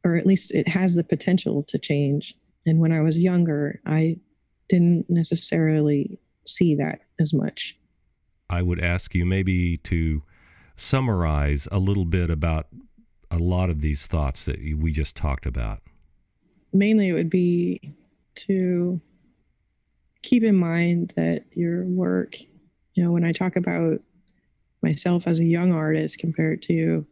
[0.03, 2.35] or at least it has the potential to change.
[2.65, 4.17] And when i was younger i
[4.69, 7.77] didn't necessarily see that as much.
[8.49, 10.23] I would ask you maybe to
[10.75, 12.67] summarize a little bit about
[13.31, 15.81] a lot of these thoughts that we just talked about.
[16.71, 17.93] Mainly it would be
[18.35, 18.99] to
[20.21, 22.39] keep in mind that your work,
[22.93, 23.99] you know, when I talk about
[24.83, 27.07] myself as a young artist compared to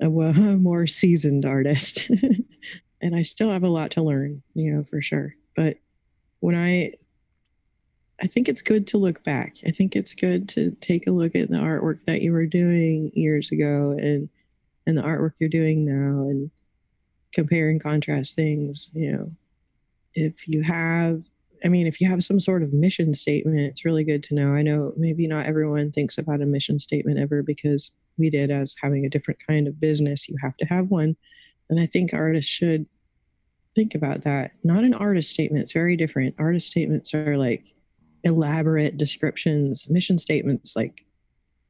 [0.00, 2.10] a, more seasoned artist,
[3.00, 5.34] and I still have a lot to learn, you know, for sure.
[5.56, 5.78] But
[6.40, 6.92] when I,
[8.20, 9.56] I think it's good to look back.
[9.66, 13.12] I think it's good to take a look at the artwork that you were doing
[13.14, 14.28] years ago and
[14.86, 16.50] and the artwork you're doing now and
[17.32, 19.30] compare and contrast things, you know,
[20.14, 21.22] if you have
[21.64, 24.52] I mean, if you have some sort of mission statement, it's really good to know.
[24.52, 28.74] I know maybe not everyone thinks about a mission statement ever because we did as
[28.80, 30.28] having a different kind of business.
[30.28, 31.16] You have to have one.
[31.70, 32.86] And I think artists should
[33.74, 34.52] think about that.
[34.64, 36.34] Not an artist statement, it's very different.
[36.38, 37.74] Artist statements are like
[38.24, 41.04] elaborate descriptions, mission statements, like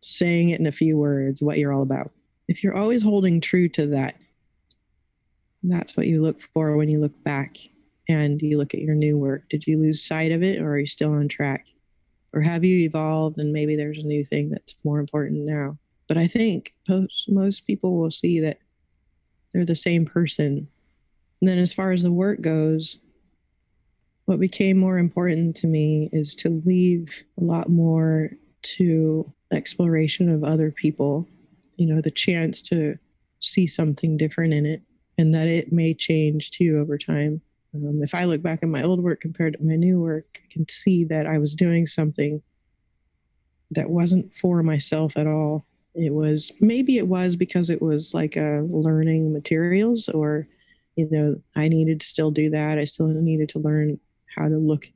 [0.01, 2.13] saying it in a few words, what you're all about.
[2.47, 4.17] If you're always holding true to that,
[5.63, 7.59] that's what you look for when you look back
[8.09, 10.79] and you look at your new work did you lose sight of it or are
[10.79, 11.67] you still on track?
[12.35, 15.79] Or have you evolved and maybe there's a new thing that's more important now?
[16.07, 18.59] But i think most, most people will see that
[19.53, 20.69] they're the same person.
[21.41, 22.99] And then as far as the work goes
[24.29, 28.29] what became more important to me is to leave a lot more
[28.61, 31.27] to exploration of other people
[31.77, 32.99] you know the chance to
[33.39, 34.83] see something different in it
[35.17, 37.41] and that it may change too over time
[37.75, 40.53] um, if I look back at my old work compared to my new work, I
[40.53, 42.43] can see that I was doing something
[43.71, 45.67] that wasn't for myself at all.
[45.95, 50.49] It was maybe it was because it was like a learning materials, or
[50.97, 52.79] you know, I needed to still do that.
[52.79, 54.01] I still needed to learn
[54.35, 54.91] how to look,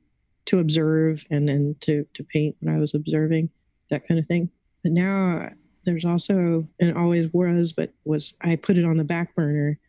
[0.45, 3.49] to observe, and then to to paint when I was observing,
[3.89, 4.49] that kind of thing.
[4.81, 5.49] But now
[5.85, 9.79] there's also, and always was, but was I put it on the back burner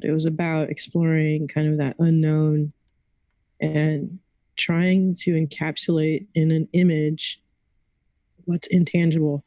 [0.00, 2.72] but it was about exploring kind of that unknown
[3.60, 4.18] and
[4.56, 7.40] trying to encapsulate in an image
[8.44, 9.44] what's intangible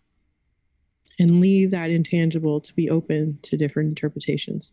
[1.20, 4.72] and leave that intangible to be open to different interpretations.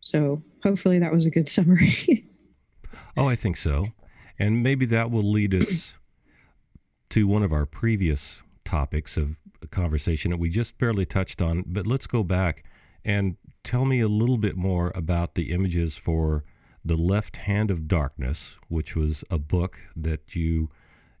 [0.00, 2.26] So, hopefully, that was a good summary.
[3.16, 3.88] oh, I think so.
[4.38, 5.94] And maybe that will lead us
[7.10, 9.36] to one of our previous topics of
[9.70, 11.64] conversation that we just barely touched on.
[11.66, 12.64] But let's go back
[13.04, 16.44] and tell me a little bit more about the images for
[16.84, 20.70] The Left Hand of Darkness, which was a book that you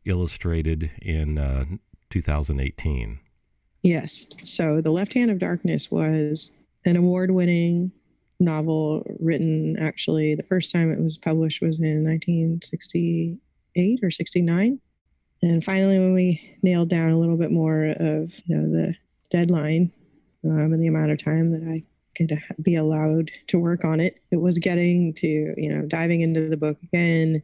[0.04, 1.64] illustrated in uh,
[2.10, 3.20] 2018.
[3.82, 4.26] Yes.
[4.44, 6.52] So, The Left Hand of Darkness was
[6.84, 7.92] an award winning
[8.40, 14.80] novel written actually the first time it was published was in 1968 or 69
[15.42, 18.94] and finally when we nailed down a little bit more of you know the
[19.30, 19.92] deadline
[20.44, 21.82] um, and the amount of time that I
[22.28, 24.16] could be allowed to work on it.
[24.30, 27.42] It was getting to, you know, diving into the book again,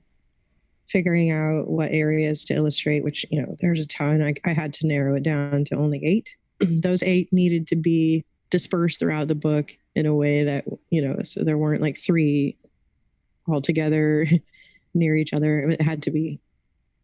[0.89, 4.23] figuring out what areas to illustrate, which, you know, there's a ton.
[4.23, 6.37] I, I had to narrow it down to only eight.
[6.61, 11.23] Those eight needed to be dispersed throughout the book in a way that, you know,
[11.23, 12.57] so there weren't like three
[13.49, 14.29] all together
[14.95, 15.71] near each other.
[15.71, 16.41] It had to be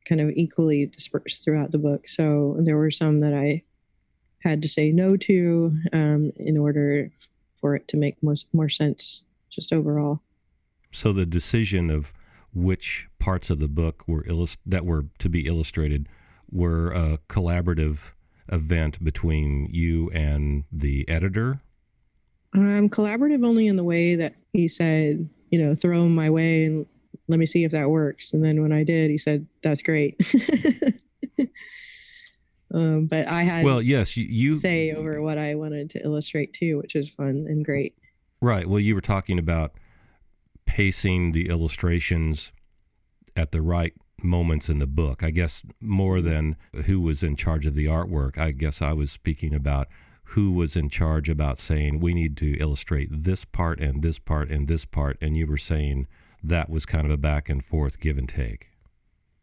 [0.09, 2.09] kind of equally dispersed throughout the book.
[2.09, 3.63] So there were some that I
[4.43, 7.11] had to say no to um, in order
[7.63, 10.21] for it to make most more sense just overall.
[10.93, 12.13] So the decision of
[12.53, 16.07] which parts of the book were illust- that were to be illustrated
[16.51, 18.11] were a collaborative
[18.51, 21.63] event between you and the editor.
[22.55, 26.65] Um, collaborative only in the way that he said, you know, throw them my way
[26.67, 26.85] and
[27.29, 28.35] let me see if that works.
[28.35, 30.21] And then when I did, he said, "That's great."
[32.73, 36.55] Um, but I had well, yes, you, you say over what I wanted to illustrate
[36.55, 37.95] too, which is fun and great.
[38.41, 38.69] Right.
[38.69, 39.73] Well, you were talking about
[40.65, 42.51] pacing the illustrations
[43.37, 43.93] at the right
[44.23, 45.23] moments in the book.
[45.23, 46.57] I guess more than
[46.87, 49.89] who was in charge of the artwork, I guess I was speaking about
[50.25, 54.51] who was in charge about saying we need to illustrate this part and this part
[54.51, 56.07] and this part and you were saying
[56.43, 58.69] that was kind of a back and forth give and take.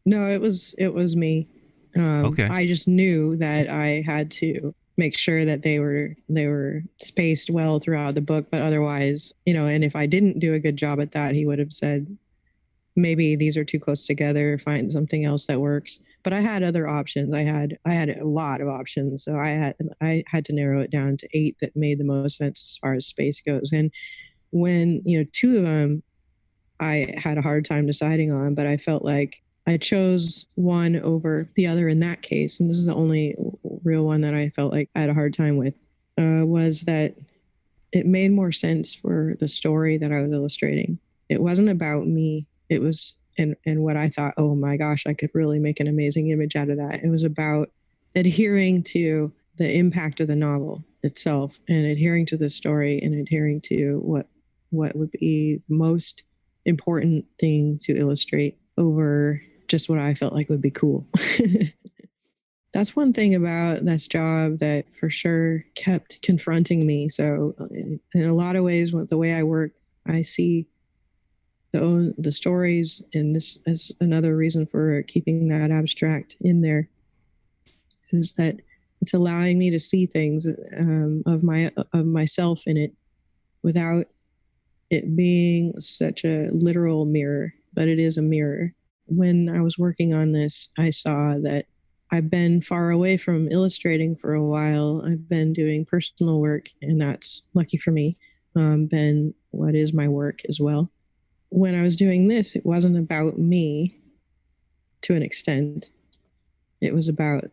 [0.05, 1.47] No, it was it was me.
[1.95, 2.45] Um, okay.
[2.45, 7.49] I just knew that I had to make sure that they were they were spaced
[7.49, 10.75] well throughout the book but otherwise you know and if i didn't do a good
[10.75, 12.17] job at that he would have said
[12.95, 15.99] maybe these are too close together find something else that works.
[16.23, 17.33] But i had other options.
[17.33, 19.23] I had i had a lot of options.
[19.23, 22.37] So i had i had to narrow it down to eight that made the most
[22.37, 23.71] sense as far as space goes.
[23.71, 23.91] And
[24.51, 26.01] when you know two of them
[26.79, 31.47] i had a hard time deciding on but i felt like I chose one over
[31.53, 33.35] the other in that case, and this is the only
[33.83, 35.77] real one that I felt like I had a hard time with,
[36.17, 37.13] uh, was that
[37.91, 40.97] it made more sense for the story that I was illustrating.
[41.29, 42.47] It wasn't about me.
[42.67, 45.87] It was and and what I thought, oh my gosh, I could really make an
[45.87, 47.03] amazing image out of that.
[47.03, 47.69] It was about
[48.15, 53.61] adhering to the impact of the novel itself and adhering to the story and adhering
[53.65, 54.25] to what
[54.71, 56.23] what would be most
[56.65, 61.07] important thing to illustrate over just what I felt like would be cool.
[62.73, 67.09] That's one thing about this job that for sure kept confronting me.
[67.09, 67.55] So,
[68.13, 69.71] in a lot of ways, the way I work,
[70.05, 70.67] I see
[71.71, 76.89] the the stories, and this is another reason for keeping that abstract in there.
[78.11, 78.57] Is that
[79.01, 80.47] it's allowing me to see things
[80.77, 82.93] um, of my of myself in it
[83.63, 84.07] without
[84.89, 88.73] it being such a literal mirror, but it is a mirror
[89.09, 91.65] when I was working on this, I saw that
[92.11, 95.03] I've been far away from illustrating for a while.
[95.05, 98.17] I've been doing personal work, and that's lucky for me,
[98.55, 100.91] um, been what is my work as well.
[101.49, 103.99] When I was doing this, it wasn't about me
[105.03, 105.91] to an extent,
[106.81, 107.45] it was about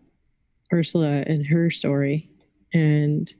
[0.73, 2.29] Ursula and her story.
[2.75, 3.33] And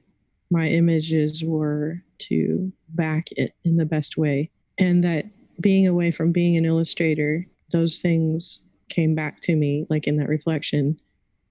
[0.49, 4.49] my images were to back it in the best way.
[4.77, 5.25] And that
[5.59, 10.29] being away from being an illustrator those things came back to me, like in that
[10.29, 10.99] reflection,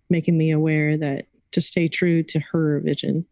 [0.08, 3.26] making me aware that to stay true to her vision.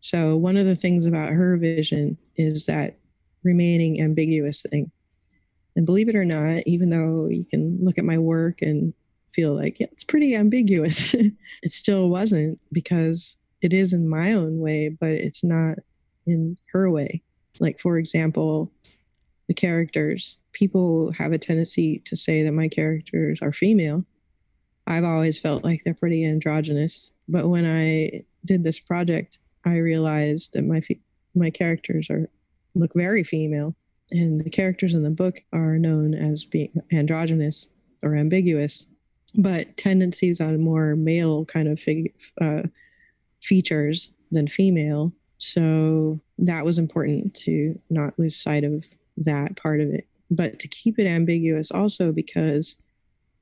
[0.00, 2.98] So, one of the things about her vision is that
[3.42, 4.90] remaining ambiguous thing.
[5.76, 8.94] And believe it or not, even though you can look at my work and
[9.32, 14.58] feel like yeah, it's pretty ambiguous, it still wasn't because it is in my own
[14.58, 15.78] way, but it's not
[16.26, 17.22] in her way.
[17.60, 18.70] Like, for example,
[19.48, 20.38] the characters.
[20.52, 24.04] People have a tendency to say that my characters are female.
[24.86, 30.52] I've always felt like they're pretty androgynous, but when I did this project, I realized
[30.52, 30.82] that my
[31.34, 32.28] my characters are
[32.74, 33.74] look very female,
[34.10, 37.68] and the characters in the book are known as being androgynous
[38.02, 38.86] or ambiguous,
[39.34, 42.62] but tendencies on more male kind of fig, uh,
[43.42, 45.12] features than female.
[45.38, 48.86] So that was important to not lose sight of
[49.16, 52.76] that part of it, but to keep it ambiguous also because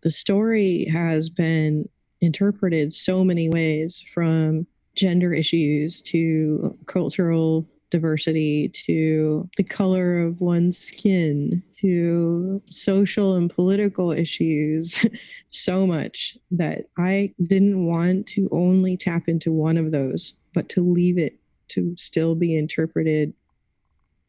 [0.03, 1.89] the story has been
[2.21, 10.79] interpreted so many ways from gender issues to cultural diversity to the color of one's
[10.79, 15.05] skin to social and political issues
[15.51, 20.81] so much that I didn't want to only tap into one of those, but to
[20.81, 23.35] leave it to still be interpreted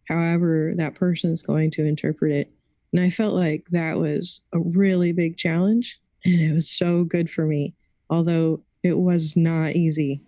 [0.08, 2.52] however that person is going to interpret it.
[2.92, 6.00] And I felt like that was a really big challenge.
[6.26, 7.74] And it was so good for me,
[8.10, 10.22] although it was not easy.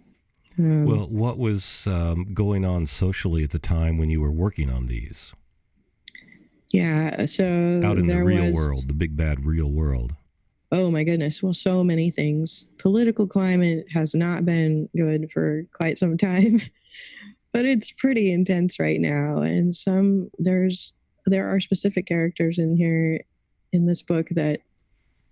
[0.57, 4.69] Um, well, what was um, going on socially at the time when you were working
[4.69, 5.33] on these?
[6.71, 10.15] Yeah, so out in the real was, world, the big bad real world.
[10.71, 11.41] Oh my goodness.
[11.41, 12.65] Well, so many things.
[12.79, 16.59] Political climate has not been good for quite some time
[17.55, 19.37] but it's pretty intense right now.
[19.37, 20.91] And some there's
[21.25, 23.21] there are specific characters in here
[23.71, 24.59] in this book that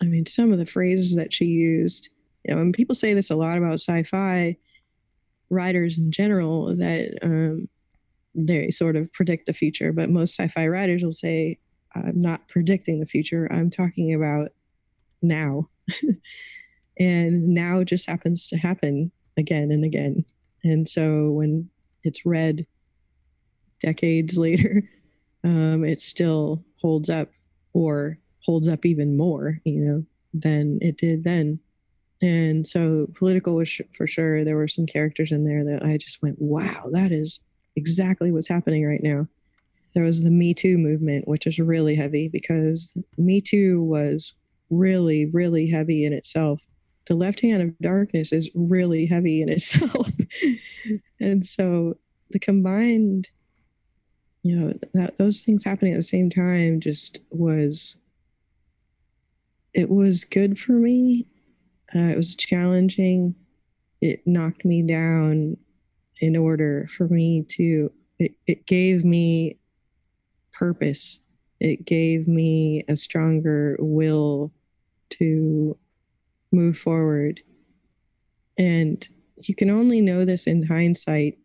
[0.02, 2.10] i mean some of the phrases that she used
[2.44, 4.58] you know and people say this a lot about sci-fi
[5.52, 7.70] writers in general that um,
[8.34, 11.60] they sort of predict the future but most sci-fi writers will say
[11.94, 13.48] i'm not predicting the future.
[13.52, 14.50] I'm talking about
[15.22, 15.70] now.
[17.00, 20.26] And now just happens to happen again and again.
[20.64, 21.70] And so when
[22.04, 22.66] it's read
[23.82, 24.90] decades later,
[25.44, 27.30] um, it still holds up
[27.74, 31.60] or holds up even more, you know, than it did then.
[32.22, 34.44] And so political was sh- for sure.
[34.44, 37.42] There were some characters in there that I just went, wow, that is
[37.76, 39.28] exactly what's happening right now.
[39.94, 44.34] there was the Me Too movement, which is really heavy because Me Too was
[44.70, 46.62] really, really heavy in itself.
[47.08, 50.10] The left hand of darkness is really heavy in itself.
[51.20, 51.98] and so
[52.32, 53.30] the combined,
[54.42, 57.98] you know, that those things happening at the same time just was
[59.74, 61.28] it was good for me.
[61.96, 63.36] Uh, it was challenging.
[64.02, 65.58] It knocked me down
[66.20, 69.58] in order for me to it, it gave me
[70.52, 71.20] purpose.
[71.60, 74.52] It gave me a stronger will
[75.12, 75.78] to
[76.54, 77.42] move forward.
[78.58, 79.06] And
[79.38, 81.38] you can only know this in hindsight.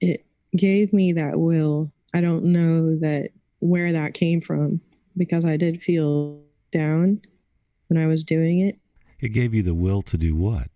[0.00, 0.24] It
[0.56, 1.92] gave me that will.
[2.14, 4.80] I don't know that where that came from
[5.16, 6.40] because I did feel
[6.72, 7.20] down
[7.88, 8.78] when I was doing it.
[9.20, 10.68] It gave you the will to do what?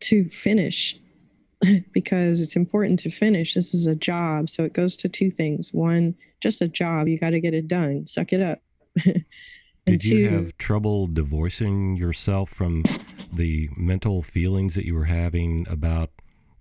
[0.00, 0.98] To finish
[1.92, 3.54] because it's important to finish.
[3.54, 4.50] This is a job.
[4.50, 5.72] So it goes to two things.
[5.72, 7.08] One, just a job.
[7.08, 8.06] You got to get it done.
[8.06, 8.60] Suck it up.
[9.86, 12.84] Did you have trouble divorcing yourself from
[13.32, 16.10] the mental feelings that you were having about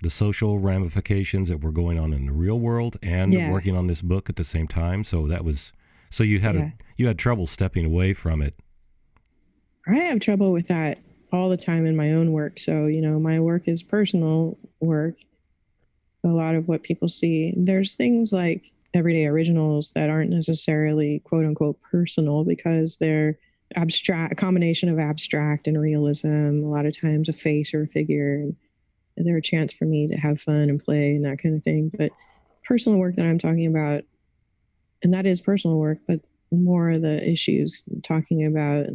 [0.01, 3.51] the social ramifications that were going on in the real world and yeah.
[3.51, 5.03] working on this book at the same time?
[5.03, 5.71] So that was
[6.09, 6.61] so you had yeah.
[6.61, 8.55] a, you had trouble stepping away from it.
[9.87, 10.99] I have trouble with that
[11.31, 12.59] all the time in my own work.
[12.59, 15.15] So, you know, my work is personal work.
[16.23, 17.53] A lot of what people see.
[17.55, 23.37] There's things like everyday originals that aren't necessarily quote unquote personal because they're
[23.75, 27.87] abstract, a combination of abstract and realism, a lot of times a face or a
[27.87, 28.35] figure.
[28.35, 28.55] And
[29.17, 31.91] they're a chance for me to have fun and play and that kind of thing.
[31.97, 32.11] But
[32.63, 34.03] personal work that I'm talking about,
[35.03, 36.21] and that is personal work, but
[36.51, 38.87] more of the issues talking about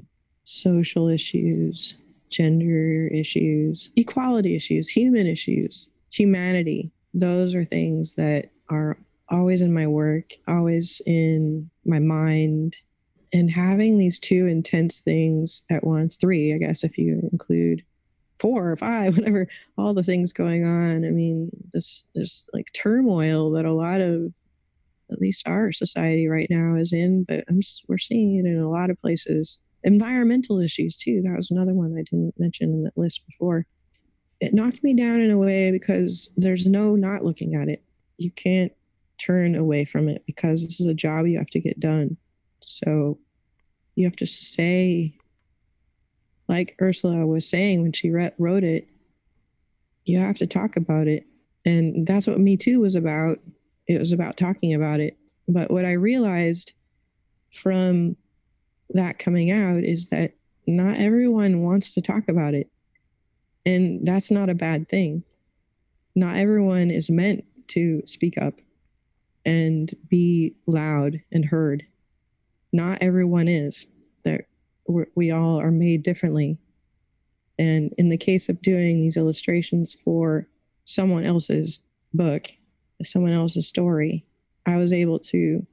[0.45, 1.97] social issues,
[2.31, 6.91] gender issues, equality issues, human issues, humanity.
[7.15, 8.99] Those are things that are
[9.29, 12.77] always in my work, always in my mind.
[13.33, 17.83] And having these two intense things at once, three, I guess, if you include
[18.39, 21.05] four or five, whatever, all the things going on.
[21.05, 24.33] I mean, this this like turmoil that a lot of
[25.11, 28.71] at least our society right now is in, but I'm, we're seeing it in a
[28.71, 31.23] lot of places environmental issues too.
[31.23, 33.67] That was another one I didn't mention in that list before.
[34.41, 37.83] It knocked me down in a way because there's no not looking at it.
[38.19, 38.73] You can't
[39.19, 42.17] turn away from it because this is a job you have to get done.
[42.61, 43.19] So
[43.95, 45.19] you have to say,
[46.49, 48.89] like Ursula was saying when she re- wrote it,
[50.05, 51.27] you have to talk about it.
[51.65, 53.39] And that's what Me Too was about.
[53.89, 55.17] It was about talking about it.
[55.49, 56.73] But what I realized
[57.53, 58.17] from
[58.91, 60.33] that coming out is that
[60.67, 62.71] not everyone wants to talk about it.
[63.65, 65.25] And that's not a bad thing.
[66.15, 68.61] Not everyone is meant to speak up
[69.47, 71.87] and be loud and heard.
[72.73, 73.87] Not everyone is.
[74.25, 74.43] That
[74.87, 76.59] we all are made differently.
[77.59, 80.49] And in the case of doing these illustrations for
[80.85, 81.81] someone else's
[82.13, 82.49] book,
[83.03, 84.27] someone else's story,
[84.67, 85.65] I was able to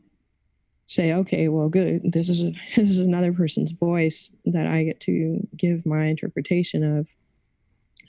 [0.86, 2.12] say, okay, well, good.
[2.12, 7.00] This is a, this is another person's voice that I get to give my interpretation
[7.00, 7.08] of,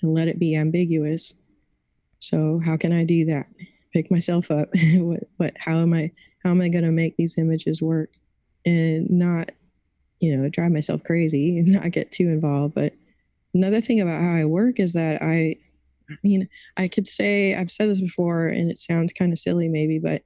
[0.02, 1.34] and let it be ambiguous.
[2.20, 3.46] So how can I do that?
[3.94, 4.68] Pick myself up.
[4.96, 5.54] what, what?
[5.58, 6.10] How am I?
[6.42, 8.10] How am I going to make these images work,
[8.66, 9.52] and not,
[10.20, 12.74] you know, drive myself crazy and not get too involved?
[12.74, 12.92] But
[13.54, 15.56] another thing about how I work is that I,
[16.10, 19.68] I mean, I could say I've said this before, and it sounds kind of silly,
[19.68, 20.22] maybe, but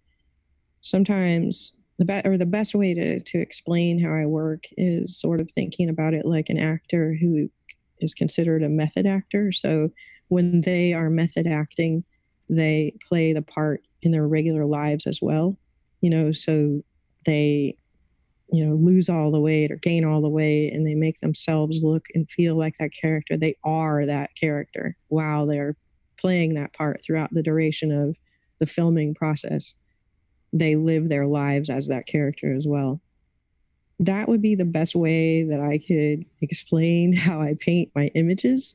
[0.81, 5.41] sometimes the best or the best way to to explain how I work is sort
[5.41, 7.51] of thinking about it like an actor who
[7.99, 9.53] is considered a method actor.
[9.53, 9.91] So
[10.29, 12.05] when they are method acting,
[12.49, 15.57] they play the part in their regular lives as well.
[16.01, 16.83] You know, so
[17.27, 17.77] they
[18.51, 21.83] you know lose all the weight or gain all the weight and they make themselves
[21.83, 25.77] look and feel like that character they are that character while they're
[26.17, 28.17] playing that part throughout the duration of
[28.59, 29.75] the filming process
[30.53, 33.01] they live their lives as that character as well.
[34.01, 38.75] That would be the best way that I could explain how I paint my images.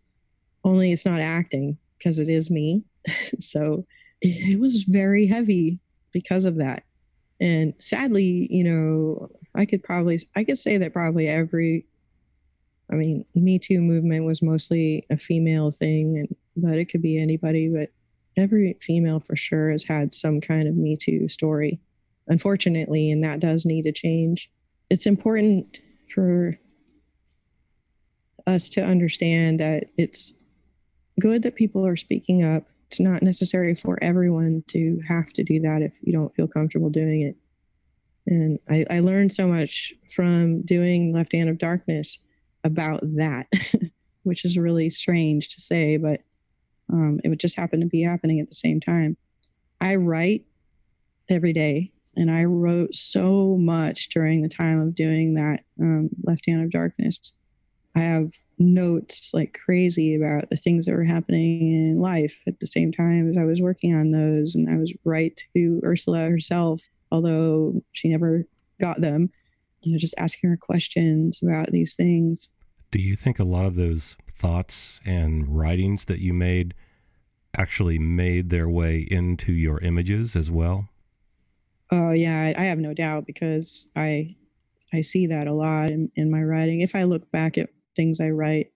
[0.63, 2.83] Only it's not acting because it is me.
[3.39, 3.85] so
[4.21, 5.79] it, was very heavy
[6.11, 6.83] because of that.
[7.41, 11.85] And sadly, you know, I could probably I could say that probably every
[12.91, 17.19] I mean, Me Too movement was mostly a female thing and but it could be
[17.19, 17.89] anybody, but
[18.37, 21.79] every female for sure has had some kind of Me Too story,
[22.27, 24.51] unfortunately, and that does need to change.
[24.89, 25.79] It's important
[26.13, 26.57] for
[28.45, 30.33] us to understand that it's
[31.19, 35.59] good that people are speaking up it's not necessary for everyone to have to do
[35.59, 37.35] that if you don't feel comfortable doing it.
[38.27, 42.19] And I, I learned so much from doing Left Hand of Darkness
[42.63, 43.47] about that,
[44.23, 46.21] which is really strange to say, but
[46.87, 49.17] um, it would just happen to be happening at the same time.
[49.81, 50.45] I write
[51.27, 56.45] every day, and I wrote so much during the time of doing that um, Left
[56.45, 57.31] Hand of Darkness.
[57.95, 62.67] I have notes like crazy about the things that were happening in life at the
[62.67, 64.55] same time as I was working on those.
[64.55, 68.45] And I was right to Ursula herself, although she never
[68.79, 69.29] got them,
[69.81, 72.49] you know, just asking her questions about these things.
[72.91, 76.73] Do you think a lot of those thoughts and writings that you made
[77.55, 80.89] actually made their way into your images as well?
[81.91, 84.35] Oh yeah, I have no doubt because I
[84.91, 86.81] I see that a lot in, in my writing.
[86.81, 88.71] If I look back at things I write,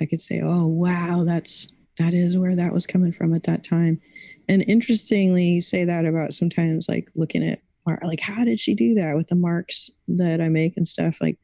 [0.00, 3.64] I could say, "Oh wow, that's that is where that was coming from at that
[3.64, 4.00] time."
[4.48, 7.60] And interestingly, you say that about sometimes like looking at
[8.04, 11.18] like how did she do that with the marks that I make and stuff.
[11.20, 11.38] Like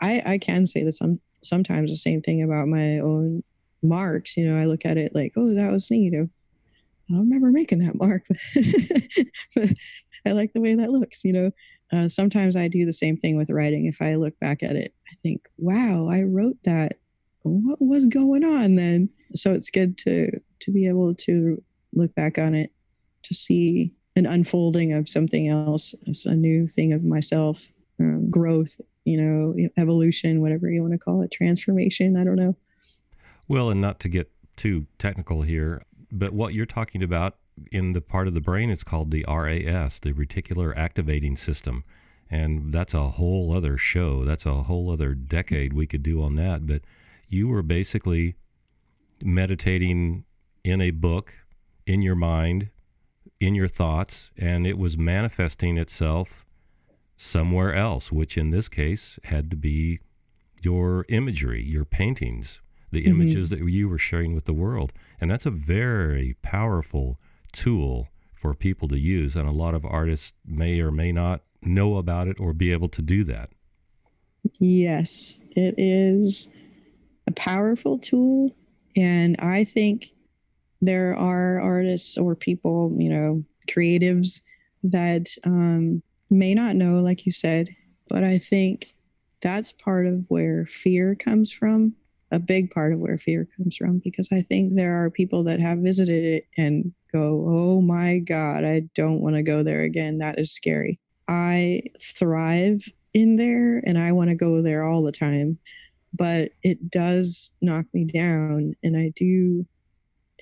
[0.00, 3.42] I I can say that some sometimes the same thing about my own
[3.82, 4.36] marks.
[4.36, 6.28] You know, I look at it like, "Oh, that was neat." Oh,
[7.10, 8.26] I don't remember making that mark,
[9.54, 9.70] but
[10.24, 11.24] I like the way that looks.
[11.24, 11.50] You know,
[11.92, 13.86] uh, sometimes I do the same thing with writing.
[13.86, 16.98] If I look back at it, I think, wow, I wrote that.
[17.42, 19.10] What was going on then?
[19.34, 20.30] So it's good to
[20.60, 21.62] to be able to
[21.92, 22.72] look back on it
[23.24, 27.68] to see an unfolding of something else, a new thing of myself,
[27.98, 32.16] um, growth, you know, evolution, whatever you want to call it, transformation.
[32.16, 32.56] I don't know.
[33.48, 37.36] Well, and not to get too technical here, but what you're talking about
[37.70, 41.84] in the part of the brain it's called the RAS, the reticular activating system.
[42.30, 44.24] And that's a whole other show.
[44.24, 46.66] That's a whole other decade we could do on that.
[46.66, 46.80] But
[47.28, 48.36] you were basically
[49.22, 50.24] meditating
[50.64, 51.34] in a book,
[51.86, 52.70] in your mind,
[53.40, 56.46] in your thoughts, and it was manifesting itself
[57.16, 60.00] somewhere else, which in this case had to be
[60.62, 63.20] your imagery, your paintings, the mm-hmm.
[63.20, 64.92] images that you were sharing with the world.
[65.20, 67.18] And that's a very powerful
[67.52, 69.36] tool for people to use.
[69.36, 72.88] And a lot of artists may or may not know about it or be able
[72.88, 73.50] to do that.
[74.58, 76.48] Yes, it is
[77.26, 78.50] a powerful tool.
[78.96, 80.10] And I think
[80.80, 84.40] there are artists or people, you know, creatives
[84.82, 87.68] that um, may not know, like you said,
[88.08, 88.94] but I think
[89.40, 91.94] that's part of where fear comes from
[92.32, 95.60] a big part of where fear comes from because I think there are people that
[95.60, 100.18] have visited it and go, oh my God, I don't want to go there again.
[100.18, 100.98] That is scary.
[101.28, 105.58] I thrive in there and I want to go there all the time,
[106.14, 108.74] but it does knock me down.
[108.82, 109.66] And I do,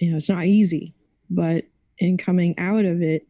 [0.00, 0.94] you know, it's not easy,
[1.28, 1.64] but
[1.98, 3.26] in coming out of it,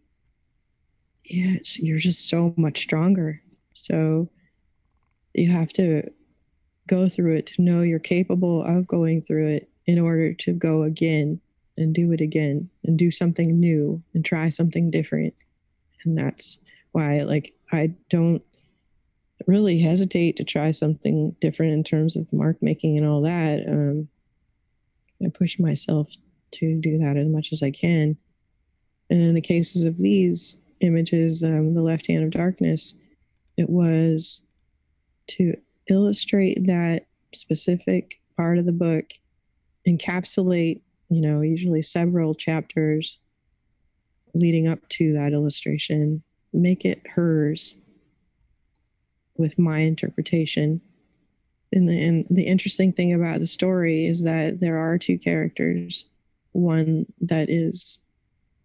[1.24, 3.40] yeah, you're just so much stronger.
[3.72, 4.28] So
[5.32, 6.10] you have to
[6.90, 10.82] go through it to know you're capable of going through it in order to go
[10.82, 11.40] again
[11.76, 15.32] and do it again and do something new and try something different.
[16.04, 16.58] And that's
[16.92, 18.42] why like i don't
[19.46, 23.64] really hesitate to try something different in terms of mark making and all that.
[23.68, 24.08] Um,
[25.24, 26.08] i push myself
[26.52, 28.16] to do that as much as i can.
[29.08, 32.94] And in the cases of these images um, the left hand of darkness
[33.56, 34.42] it was
[35.28, 35.54] to
[35.90, 39.04] illustrate that specific part of the book,
[39.86, 43.18] encapsulate, you know, usually several chapters
[44.34, 46.22] leading up to that illustration,
[46.52, 47.76] make it hers
[49.36, 50.80] with my interpretation.
[51.72, 56.06] And the, and the interesting thing about the story is that there are two characters
[56.52, 57.98] one that is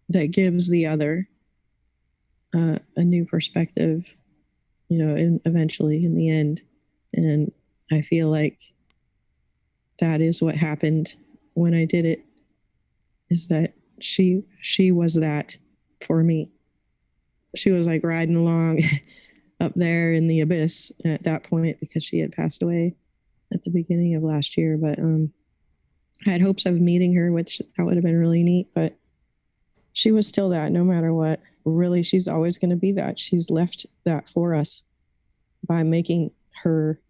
[0.08, 1.28] that gives the other
[2.54, 4.04] uh, a new perspective
[4.88, 6.62] you know and eventually in the end
[7.16, 7.52] and
[7.90, 8.58] I feel like
[9.98, 11.14] that is what happened
[11.54, 12.24] when I did it
[13.30, 15.56] is that she she was that
[16.06, 16.50] for me.
[17.54, 18.82] She was like riding along
[19.60, 22.94] up there in the abyss at that point because she had passed away
[23.52, 24.76] at the beginning of last year.
[24.76, 25.32] But um,
[26.26, 28.68] I had hopes of meeting her, which that would have been really neat.
[28.74, 28.98] But
[29.92, 31.40] she was still that no matter what.
[31.64, 33.18] Really, she's always going to be that.
[33.18, 34.84] She's left that for us
[35.66, 36.30] by making
[36.62, 37.00] her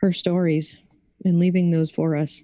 [0.00, 0.78] her stories
[1.24, 2.42] and leaving those for us.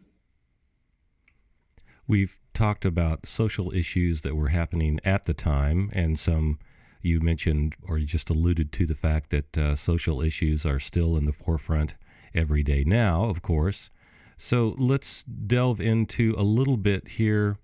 [2.07, 6.59] We've talked about social issues that were happening at the time, and some
[7.02, 11.16] you mentioned or you just alluded to the fact that uh, social issues are still
[11.16, 11.94] in the forefront
[12.34, 13.90] every day now, of course.
[14.36, 17.59] So let's delve into a little bit here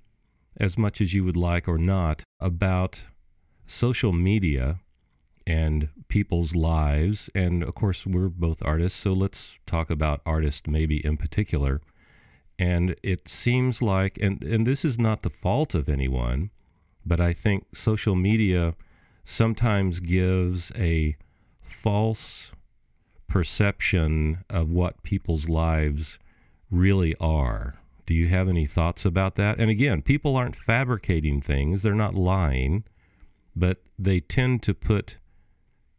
[0.59, 3.03] as much as you would like or not about
[3.67, 4.81] social media
[5.47, 7.31] and people's lives.
[7.35, 11.81] And of course, we're both artists, so let's talk about artists maybe in particular.
[12.59, 16.51] And it seems like, and, and this is not the fault of anyone,
[17.05, 18.75] but I think social media
[19.25, 21.17] sometimes gives a
[21.61, 22.53] false
[23.27, 26.19] perception of what people's lives
[26.71, 27.77] really are.
[28.07, 29.59] Do you have any thoughts about that?
[29.59, 32.85] And again, people aren't fabricating things, they're not lying,
[33.57, 35.17] but they tend to put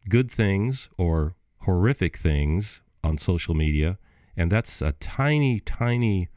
[0.09, 3.97] good things or horrific things on social media,
[4.35, 6.29] and that's a tiny, tiny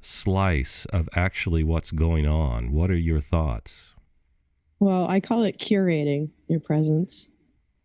[0.00, 2.72] slice of actually what's going on.
[2.72, 3.94] What are your thoughts?
[4.80, 7.28] Well, I call it curating your presence.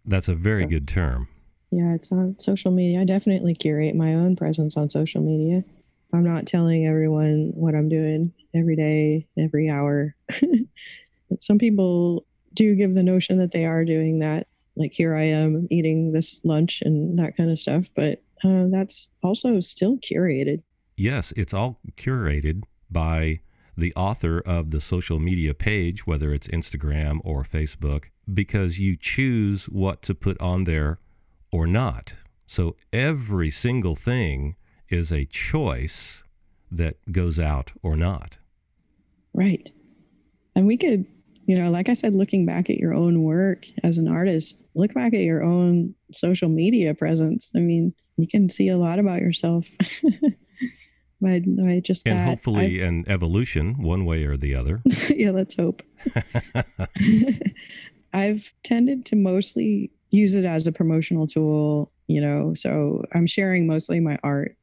[0.04, 1.28] That's a very so, good term.
[1.72, 3.02] Yeah, it's on social media.
[3.02, 5.64] I definitely curate my own presence on social media.
[6.14, 10.16] I'm not telling everyone what I'm doing every day, every hour.
[11.40, 14.48] Some people do give the notion that they are doing that.
[14.78, 17.90] Like, here I am eating this lunch and that kind of stuff.
[17.96, 20.62] But uh, that's also still curated.
[20.96, 23.42] Yes, it's all curated by
[23.76, 29.66] the author of the social media page, whether it's Instagram or Facebook, because you choose
[29.66, 31.00] what to put on there
[31.52, 32.16] or not.
[32.48, 34.56] So every single thing
[34.90, 36.24] is a choice
[36.72, 38.38] that goes out or not.
[39.34, 39.70] Right.
[40.56, 41.06] And we could,
[41.48, 44.94] you know, like I said, looking back at your own work as an artist, look
[44.94, 47.52] back at your own social media presence.
[47.56, 49.66] I mean, you can see a lot about yourself.
[51.22, 52.28] by, by just and that.
[52.28, 54.82] hopefully I've, an evolution one way or the other.
[55.10, 55.84] yeah, let's hope.
[58.14, 63.68] I've tended to mostly use it as a promotional tool, you know, so I'm sharing
[63.68, 64.58] mostly my art.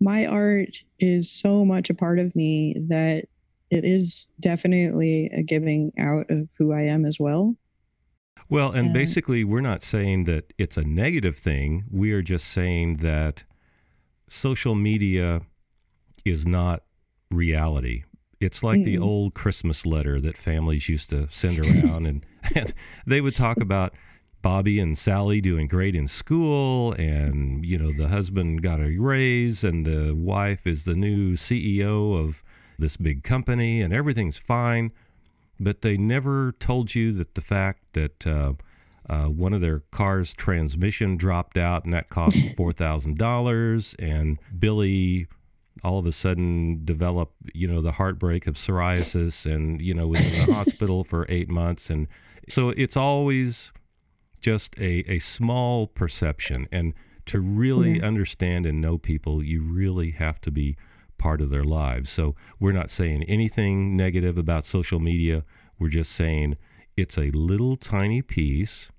[0.00, 3.24] My art is so much a part of me that
[3.70, 7.54] it is definitely a giving out of who I am as well.
[8.50, 11.84] Well, and, and basically, we're not saying that it's a negative thing.
[11.90, 13.44] We are just saying that
[14.28, 15.42] social media
[16.24, 16.82] is not
[17.30, 18.04] reality.
[18.40, 22.72] It's like mm the old Christmas letter that families used to send around, and, and
[23.06, 23.92] they would talk about
[24.40, 29.64] Bobby and Sally doing great in school, and you know the husband got a raise,
[29.64, 32.42] and the wife is the new CEO of
[32.78, 34.92] this big company, and everything's fine.
[35.60, 38.52] But they never told you that the fact that uh,
[39.08, 44.38] uh, one of their car's transmission dropped out, and that cost four thousand dollars, and
[44.58, 45.26] Billy
[45.84, 50.20] all of a sudden develop, you know, the heartbreak of psoriasis and, you know, was
[50.20, 51.90] in the hospital for eight months.
[51.90, 52.08] And
[52.48, 53.72] so it's always
[54.40, 56.68] just a, a small perception.
[56.72, 56.94] And
[57.26, 60.76] to really understand and know people, you really have to be
[61.18, 62.10] part of their lives.
[62.10, 65.44] So we're not saying anything negative about social media.
[65.78, 66.56] We're just saying
[66.96, 68.90] it's a little tiny piece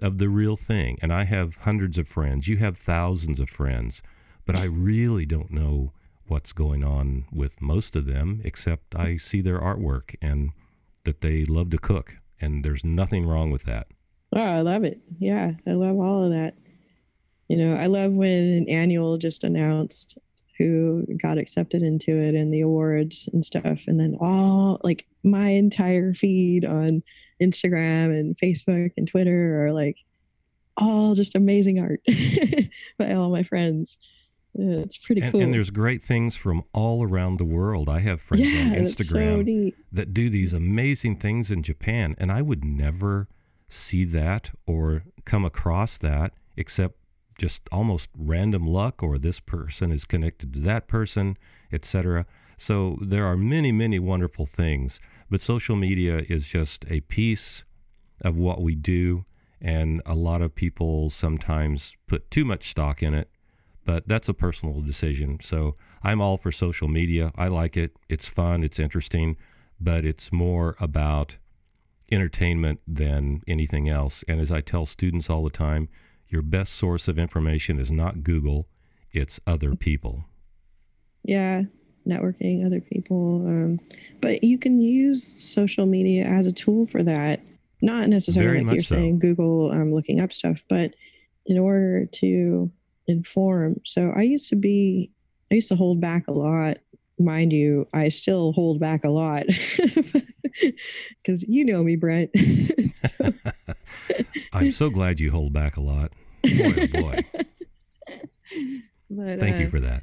[0.00, 0.98] of the real thing.
[1.02, 2.48] And I have hundreds of friends.
[2.48, 4.02] You have thousands of friends.
[4.44, 5.92] But I really don't know
[6.26, 10.50] what's going on with most of them, except I see their artwork and
[11.04, 12.16] that they love to cook.
[12.40, 13.86] And there's nothing wrong with that.
[14.34, 15.00] Oh, I love it.
[15.18, 16.54] Yeah, I love all of that.
[17.48, 20.16] You know, I love when an annual just announced
[20.62, 23.84] who got accepted into it and the awards and stuff.
[23.86, 27.02] And then all like my entire feed on
[27.40, 29.96] Instagram and Facebook and Twitter are like
[30.76, 32.00] all just amazing art
[32.98, 33.98] by all my friends.
[34.54, 35.40] Yeah, it's pretty and, cool.
[35.40, 37.88] And there's great things from all around the world.
[37.88, 42.30] I have friends yeah, on Instagram so that do these amazing things in Japan, and
[42.30, 43.28] I would never
[43.70, 46.96] see that or come across that except
[47.38, 51.36] just almost random luck or this person is connected to that person,
[51.72, 52.26] etc.
[52.56, 55.00] So there are many, many wonderful things,
[55.30, 57.64] but social media is just a piece
[58.20, 59.24] of what we do,
[59.60, 63.28] and a lot of people sometimes put too much stock in it
[63.84, 65.38] but that's a personal decision.
[65.42, 67.32] So I'm all for social media.
[67.36, 67.92] I like it.
[68.08, 68.62] It's fun.
[68.62, 69.36] It's interesting,
[69.80, 71.36] but it's more about
[72.10, 74.22] entertainment than anything else.
[74.28, 75.88] And as I tell students all the time,
[76.32, 78.66] your best source of information is not Google,
[79.12, 80.24] it's other people.
[81.22, 81.64] Yeah,
[82.08, 83.46] networking, other people.
[83.46, 83.80] Um,
[84.20, 87.40] but you can use social media as a tool for that.
[87.82, 88.94] Not necessarily Very like you're so.
[88.94, 90.94] saying Google um, looking up stuff, but
[91.46, 92.70] in order to
[93.06, 93.80] inform.
[93.84, 95.10] So I used to be,
[95.50, 96.78] I used to hold back a lot.
[97.18, 99.44] Mind you, I still hold back a lot
[101.22, 102.30] because you know me, Brent.
[102.94, 103.32] so.
[104.52, 106.12] I'm so glad you hold back a lot.
[106.42, 107.24] Boy, oh boy.
[109.14, 110.02] But, Thank uh, you for that.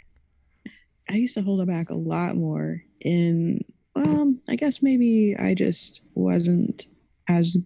[1.10, 2.84] I used to hold it back a lot more.
[3.03, 6.88] And um, I guess maybe I just wasn't
[7.28, 7.57] as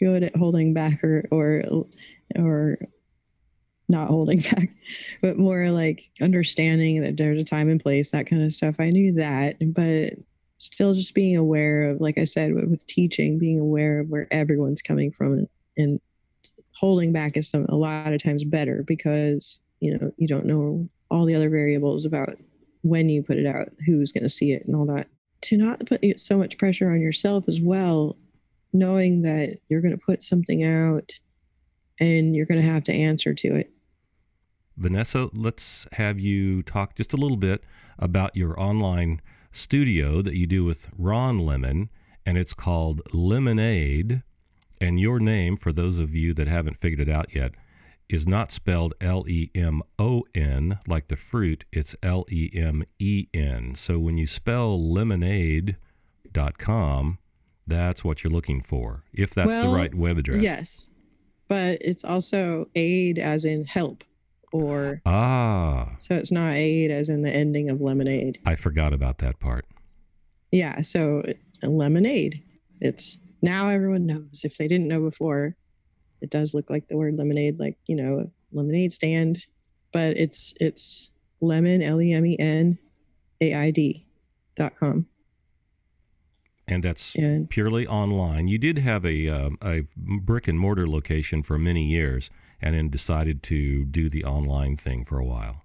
[0.00, 1.62] good at holding back or or
[2.36, 2.78] or
[3.88, 4.70] not holding back,
[5.22, 8.76] but more like understanding that there's a time and place, that kind of stuff.
[8.78, 10.14] I knew that, but
[10.58, 14.82] still just being aware of, like I said, with teaching, being aware of where everyone's
[14.82, 15.46] coming from
[15.76, 16.00] and
[16.78, 20.88] holding back is some, a lot of times better because, you know, you don't know
[21.10, 22.36] all the other variables about
[22.82, 25.08] when you put it out, who's going to see it and all that.
[25.42, 28.16] To not put so much pressure on yourself as well,
[28.72, 31.12] knowing that you're going to put something out
[32.00, 33.72] and you're going to have to answer to it
[34.78, 37.64] Vanessa, let's have you talk just a little bit
[37.98, 41.88] about your online studio that you do with Ron Lemen,
[42.24, 44.22] and it's called Lemenaid.
[44.80, 47.52] And your name, for those of you that haven't figured it out yet,
[48.08, 52.84] is not spelled L E M O N like the fruit, it's L E M
[52.98, 53.74] E N.
[53.74, 55.76] So when you spell Lemenaid.com,
[57.66, 60.42] that's what you're looking for, if that's well, the right web address.
[60.42, 60.90] Yes.
[61.48, 64.04] But it's also aid as in help
[64.52, 69.18] or ah so it's not aid as in the ending of lemonade i forgot about
[69.18, 69.66] that part
[70.50, 71.22] yeah so
[71.62, 72.42] Lemenaid
[72.80, 75.56] it's now everyone knows if they didn't know before
[76.20, 79.44] it does look like the word lemonade like you know a lemonade stand
[79.92, 81.10] but it's it's
[81.40, 82.78] Lemen l-e-m-e-n
[83.40, 84.06] a-i-d
[84.56, 85.06] dot com
[86.70, 88.48] and that's and, purely online.
[88.48, 92.90] You did have a uh, a brick and mortar location for many years, and then
[92.90, 95.62] decided to do the online thing for a while.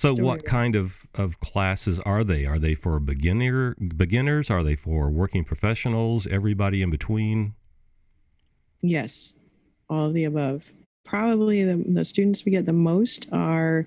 [0.00, 2.46] So, what kind of, of classes are they?
[2.46, 4.48] Are they for beginner beginners?
[4.48, 6.26] Are they for working professionals?
[6.26, 7.52] Everybody in between?
[8.80, 9.34] Yes,
[9.90, 10.72] all of the above.
[11.04, 13.86] Probably the, the students we get the most are,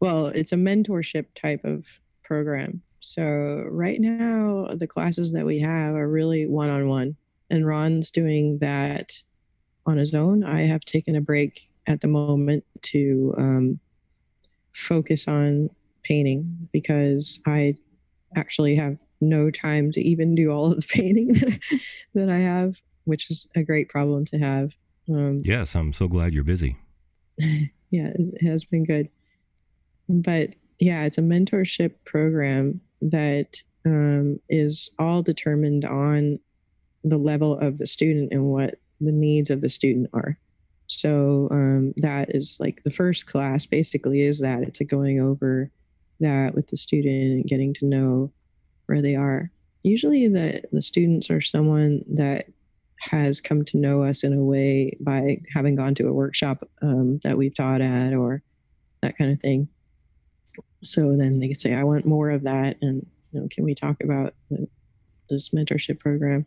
[0.00, 1.84] well, it's a mentorship type of
[2.24, 2.80] program.
[3.00, 7.14] So, right now, the classes that we have are really one on one.
[7.50, 9.12] And Ron's doing that
[9.84, 10.44] on his own.
[10.44, 13.80] I have taken a break at the moment to um,
[14.76, 15.70] focus on
[16.02, 17.76] painting because I
[18.36, 21.60] actually have no time to even do all of the painting
[22.14, 24.72] that I, have, which is a great problem to have.
[25.08, 26.76] Um, yes, I'm so glad you're busy.
[27.38, 29.08] yeah, it has been good.
[30.08, 36.38] But yeah, it's a mentorship program that um, is all determined on
[37.02, 40.38] the level of the student and what the needs of the student are.
[40.88, 45.70] So um, that is like the first class basically is that it's a going over
[46.20, 48.32] that with the student and getting to know
[48.86, 49.50] where they are.
[49.82, 52.46] Usually the, the students are someone that
[53.00, 57.20] has come to know us in a way by having gone to a workshop um,
[57.22, 58.42] that we've taught at or
[59.02, 59.68] that kind of thing.
[60.82, 62.76] So then they say, I want more of that.
[62.80, 64.34] And you know, can we talk about
[65.28, 66.46] this mentorship program?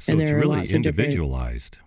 [0.00, 1.78] So and it's really individualized.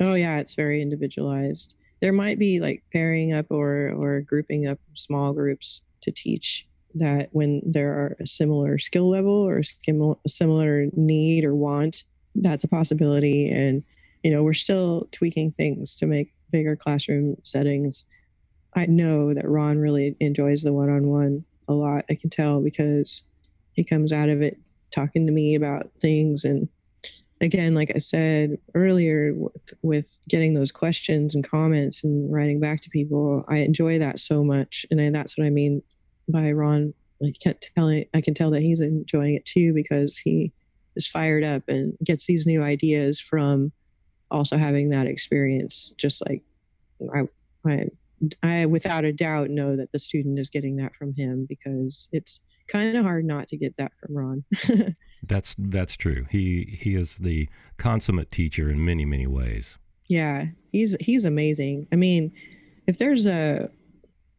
[0.00, 1.74] Oh yeah, it's very individualized.
[2.00, 7.28] There might be like pairing up or or grouping up small groups to teach that
[7.32, 12.04] when there are a similar skill level or a similar need or want,
[12.34, 13.50] that's a possibility.
[13.50, 13.82] And
[14.22, 18.04] you know, we're still tweaking things to make bigger classroom settings.
[18.74, 22.04] I know that Ron really enjoys the one-on-one a lot.
[22.10, 23.24] I can tell because
[23.72, 24.58] he comes out of it
[24.90, 26.68] talking to me about things and
[27.40, 32.80] again, like I said earlier, with, with, getting those questions and comments and writing back
[32.82, 35.82] to people, I enjoy that so much, and I, that's what I mean
[36.28, 36.94] by Ron.
[37.22, 40.52] I can't tell I can tell that he's enjoying it too because he
[40.94, 43.72] is fired up and gets these new ideas from
[44.30, 45.92] also having that experience.
[45.96, 46.42] Just like
[47.12, 47.22] I,
[47.68, 47.86] I,
[48.42, 52.40] I without a doubt know that the student is getting that from him because it's
[52.68, 54.44] kind of hard not to get that from Ron.
[55.22, 56.26] That's that's true.
[56.30, 59.78] He he is the consummate teacher in many many ways.
[60.08, 61.86] Yeah, he's he's amazing.
[61.92, 62.32] I mean,
[62.86, 63.70] if there's a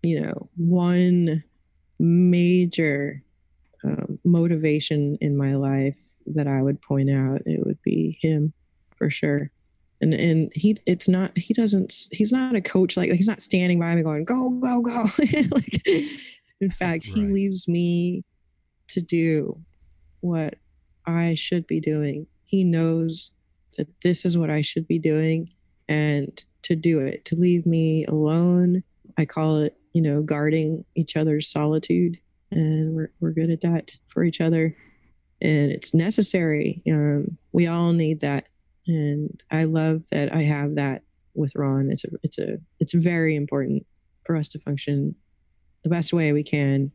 [0.02, 1.44] you know one
[2.00, 3.22] major
[3.84, 5.96] um, motivation in my life
[6.28, 8.54] that I would point out, it would be him
[8.96, 9.52] for sure.
[10.02, 13.80] And and he it's not he doesn't he's not a coach like he's not standing
[13.80, 15.08] by me going go go go
[15.52, 15.88] like
[16.62, 17.16] in fact right.
[17.16, 18.24] he leaves me
[18.88, 19.60] to do
[20.22, 20.56] what
[21.10, 22.28] I should be doing.
[22.46, 23.32] He knows
[23.78, 25.52] that this is what I should be doing
[25.88, 28.84] and to do it, to leave me alone.
[29.18, 32.18] I call it, you know, guarding each other's solitude.
[32.52, 34.76] And we're, we're good at that for each other.
[35.42, 36.82] And it's necessary.
[36.90, 38.48] Um, we all need that.
[38.88, 41.04] And I love that I have that
[41.36, 41.92] with Ron.
[41.92, 43.86] It's a, it's a, it's very important
[44.26, 45.16] for us to function
[45.84, 46.92] the best way we can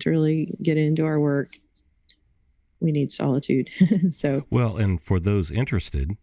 [0.00, 1.56] to really get into our work
[2.80, 3.70] we need solitude.
[4.10, 6.16] so, well, and for those interested,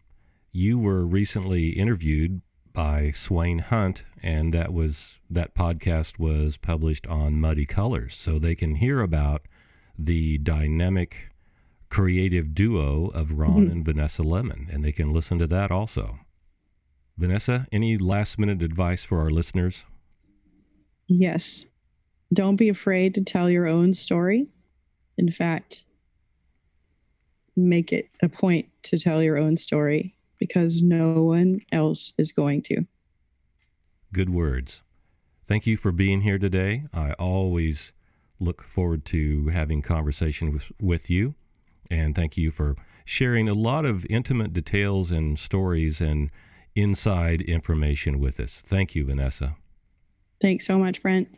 [0.52, 2.40] you were recently interviewed
[2.72, 8.54] by Swain Hunt, and that was that podcast was published on Muddy Colors, so they
[8.54, 9.42] can hear about
[9.98, 11.30] the dynamic,
[11.88, 13.70] creative duo of Ron mm-hmm.
[13.70, 16.18] and Vanessa Lemen, and they can listen to that also.
[17.16, 19.84] Vanessa, any last minute advice for our listeners?
[21.06, 21.66] Yes.
[22.32, 24.48] Don't be afraid to tell your own story.
[25.16, 25.84] In fact,
[27.56, 32.62] make it a point to tell your own story because no one else is going
[32.62, 32.84] to.
[34.12, 34.82] Good words.
[35.46, 36.84] Thank you for being here today.
[36.92, 37.92] I always
[38.40, 41.34] look forward to having conversation with, with you.
[41.90, 46.30] And thank you for sharing a lot of intimate details and stories and
[46.74, 48.62] inside information with us.
[48.66, 49.56] Thank you, Vanessa.
[50.40, 51.28] Thanks so much, Brent.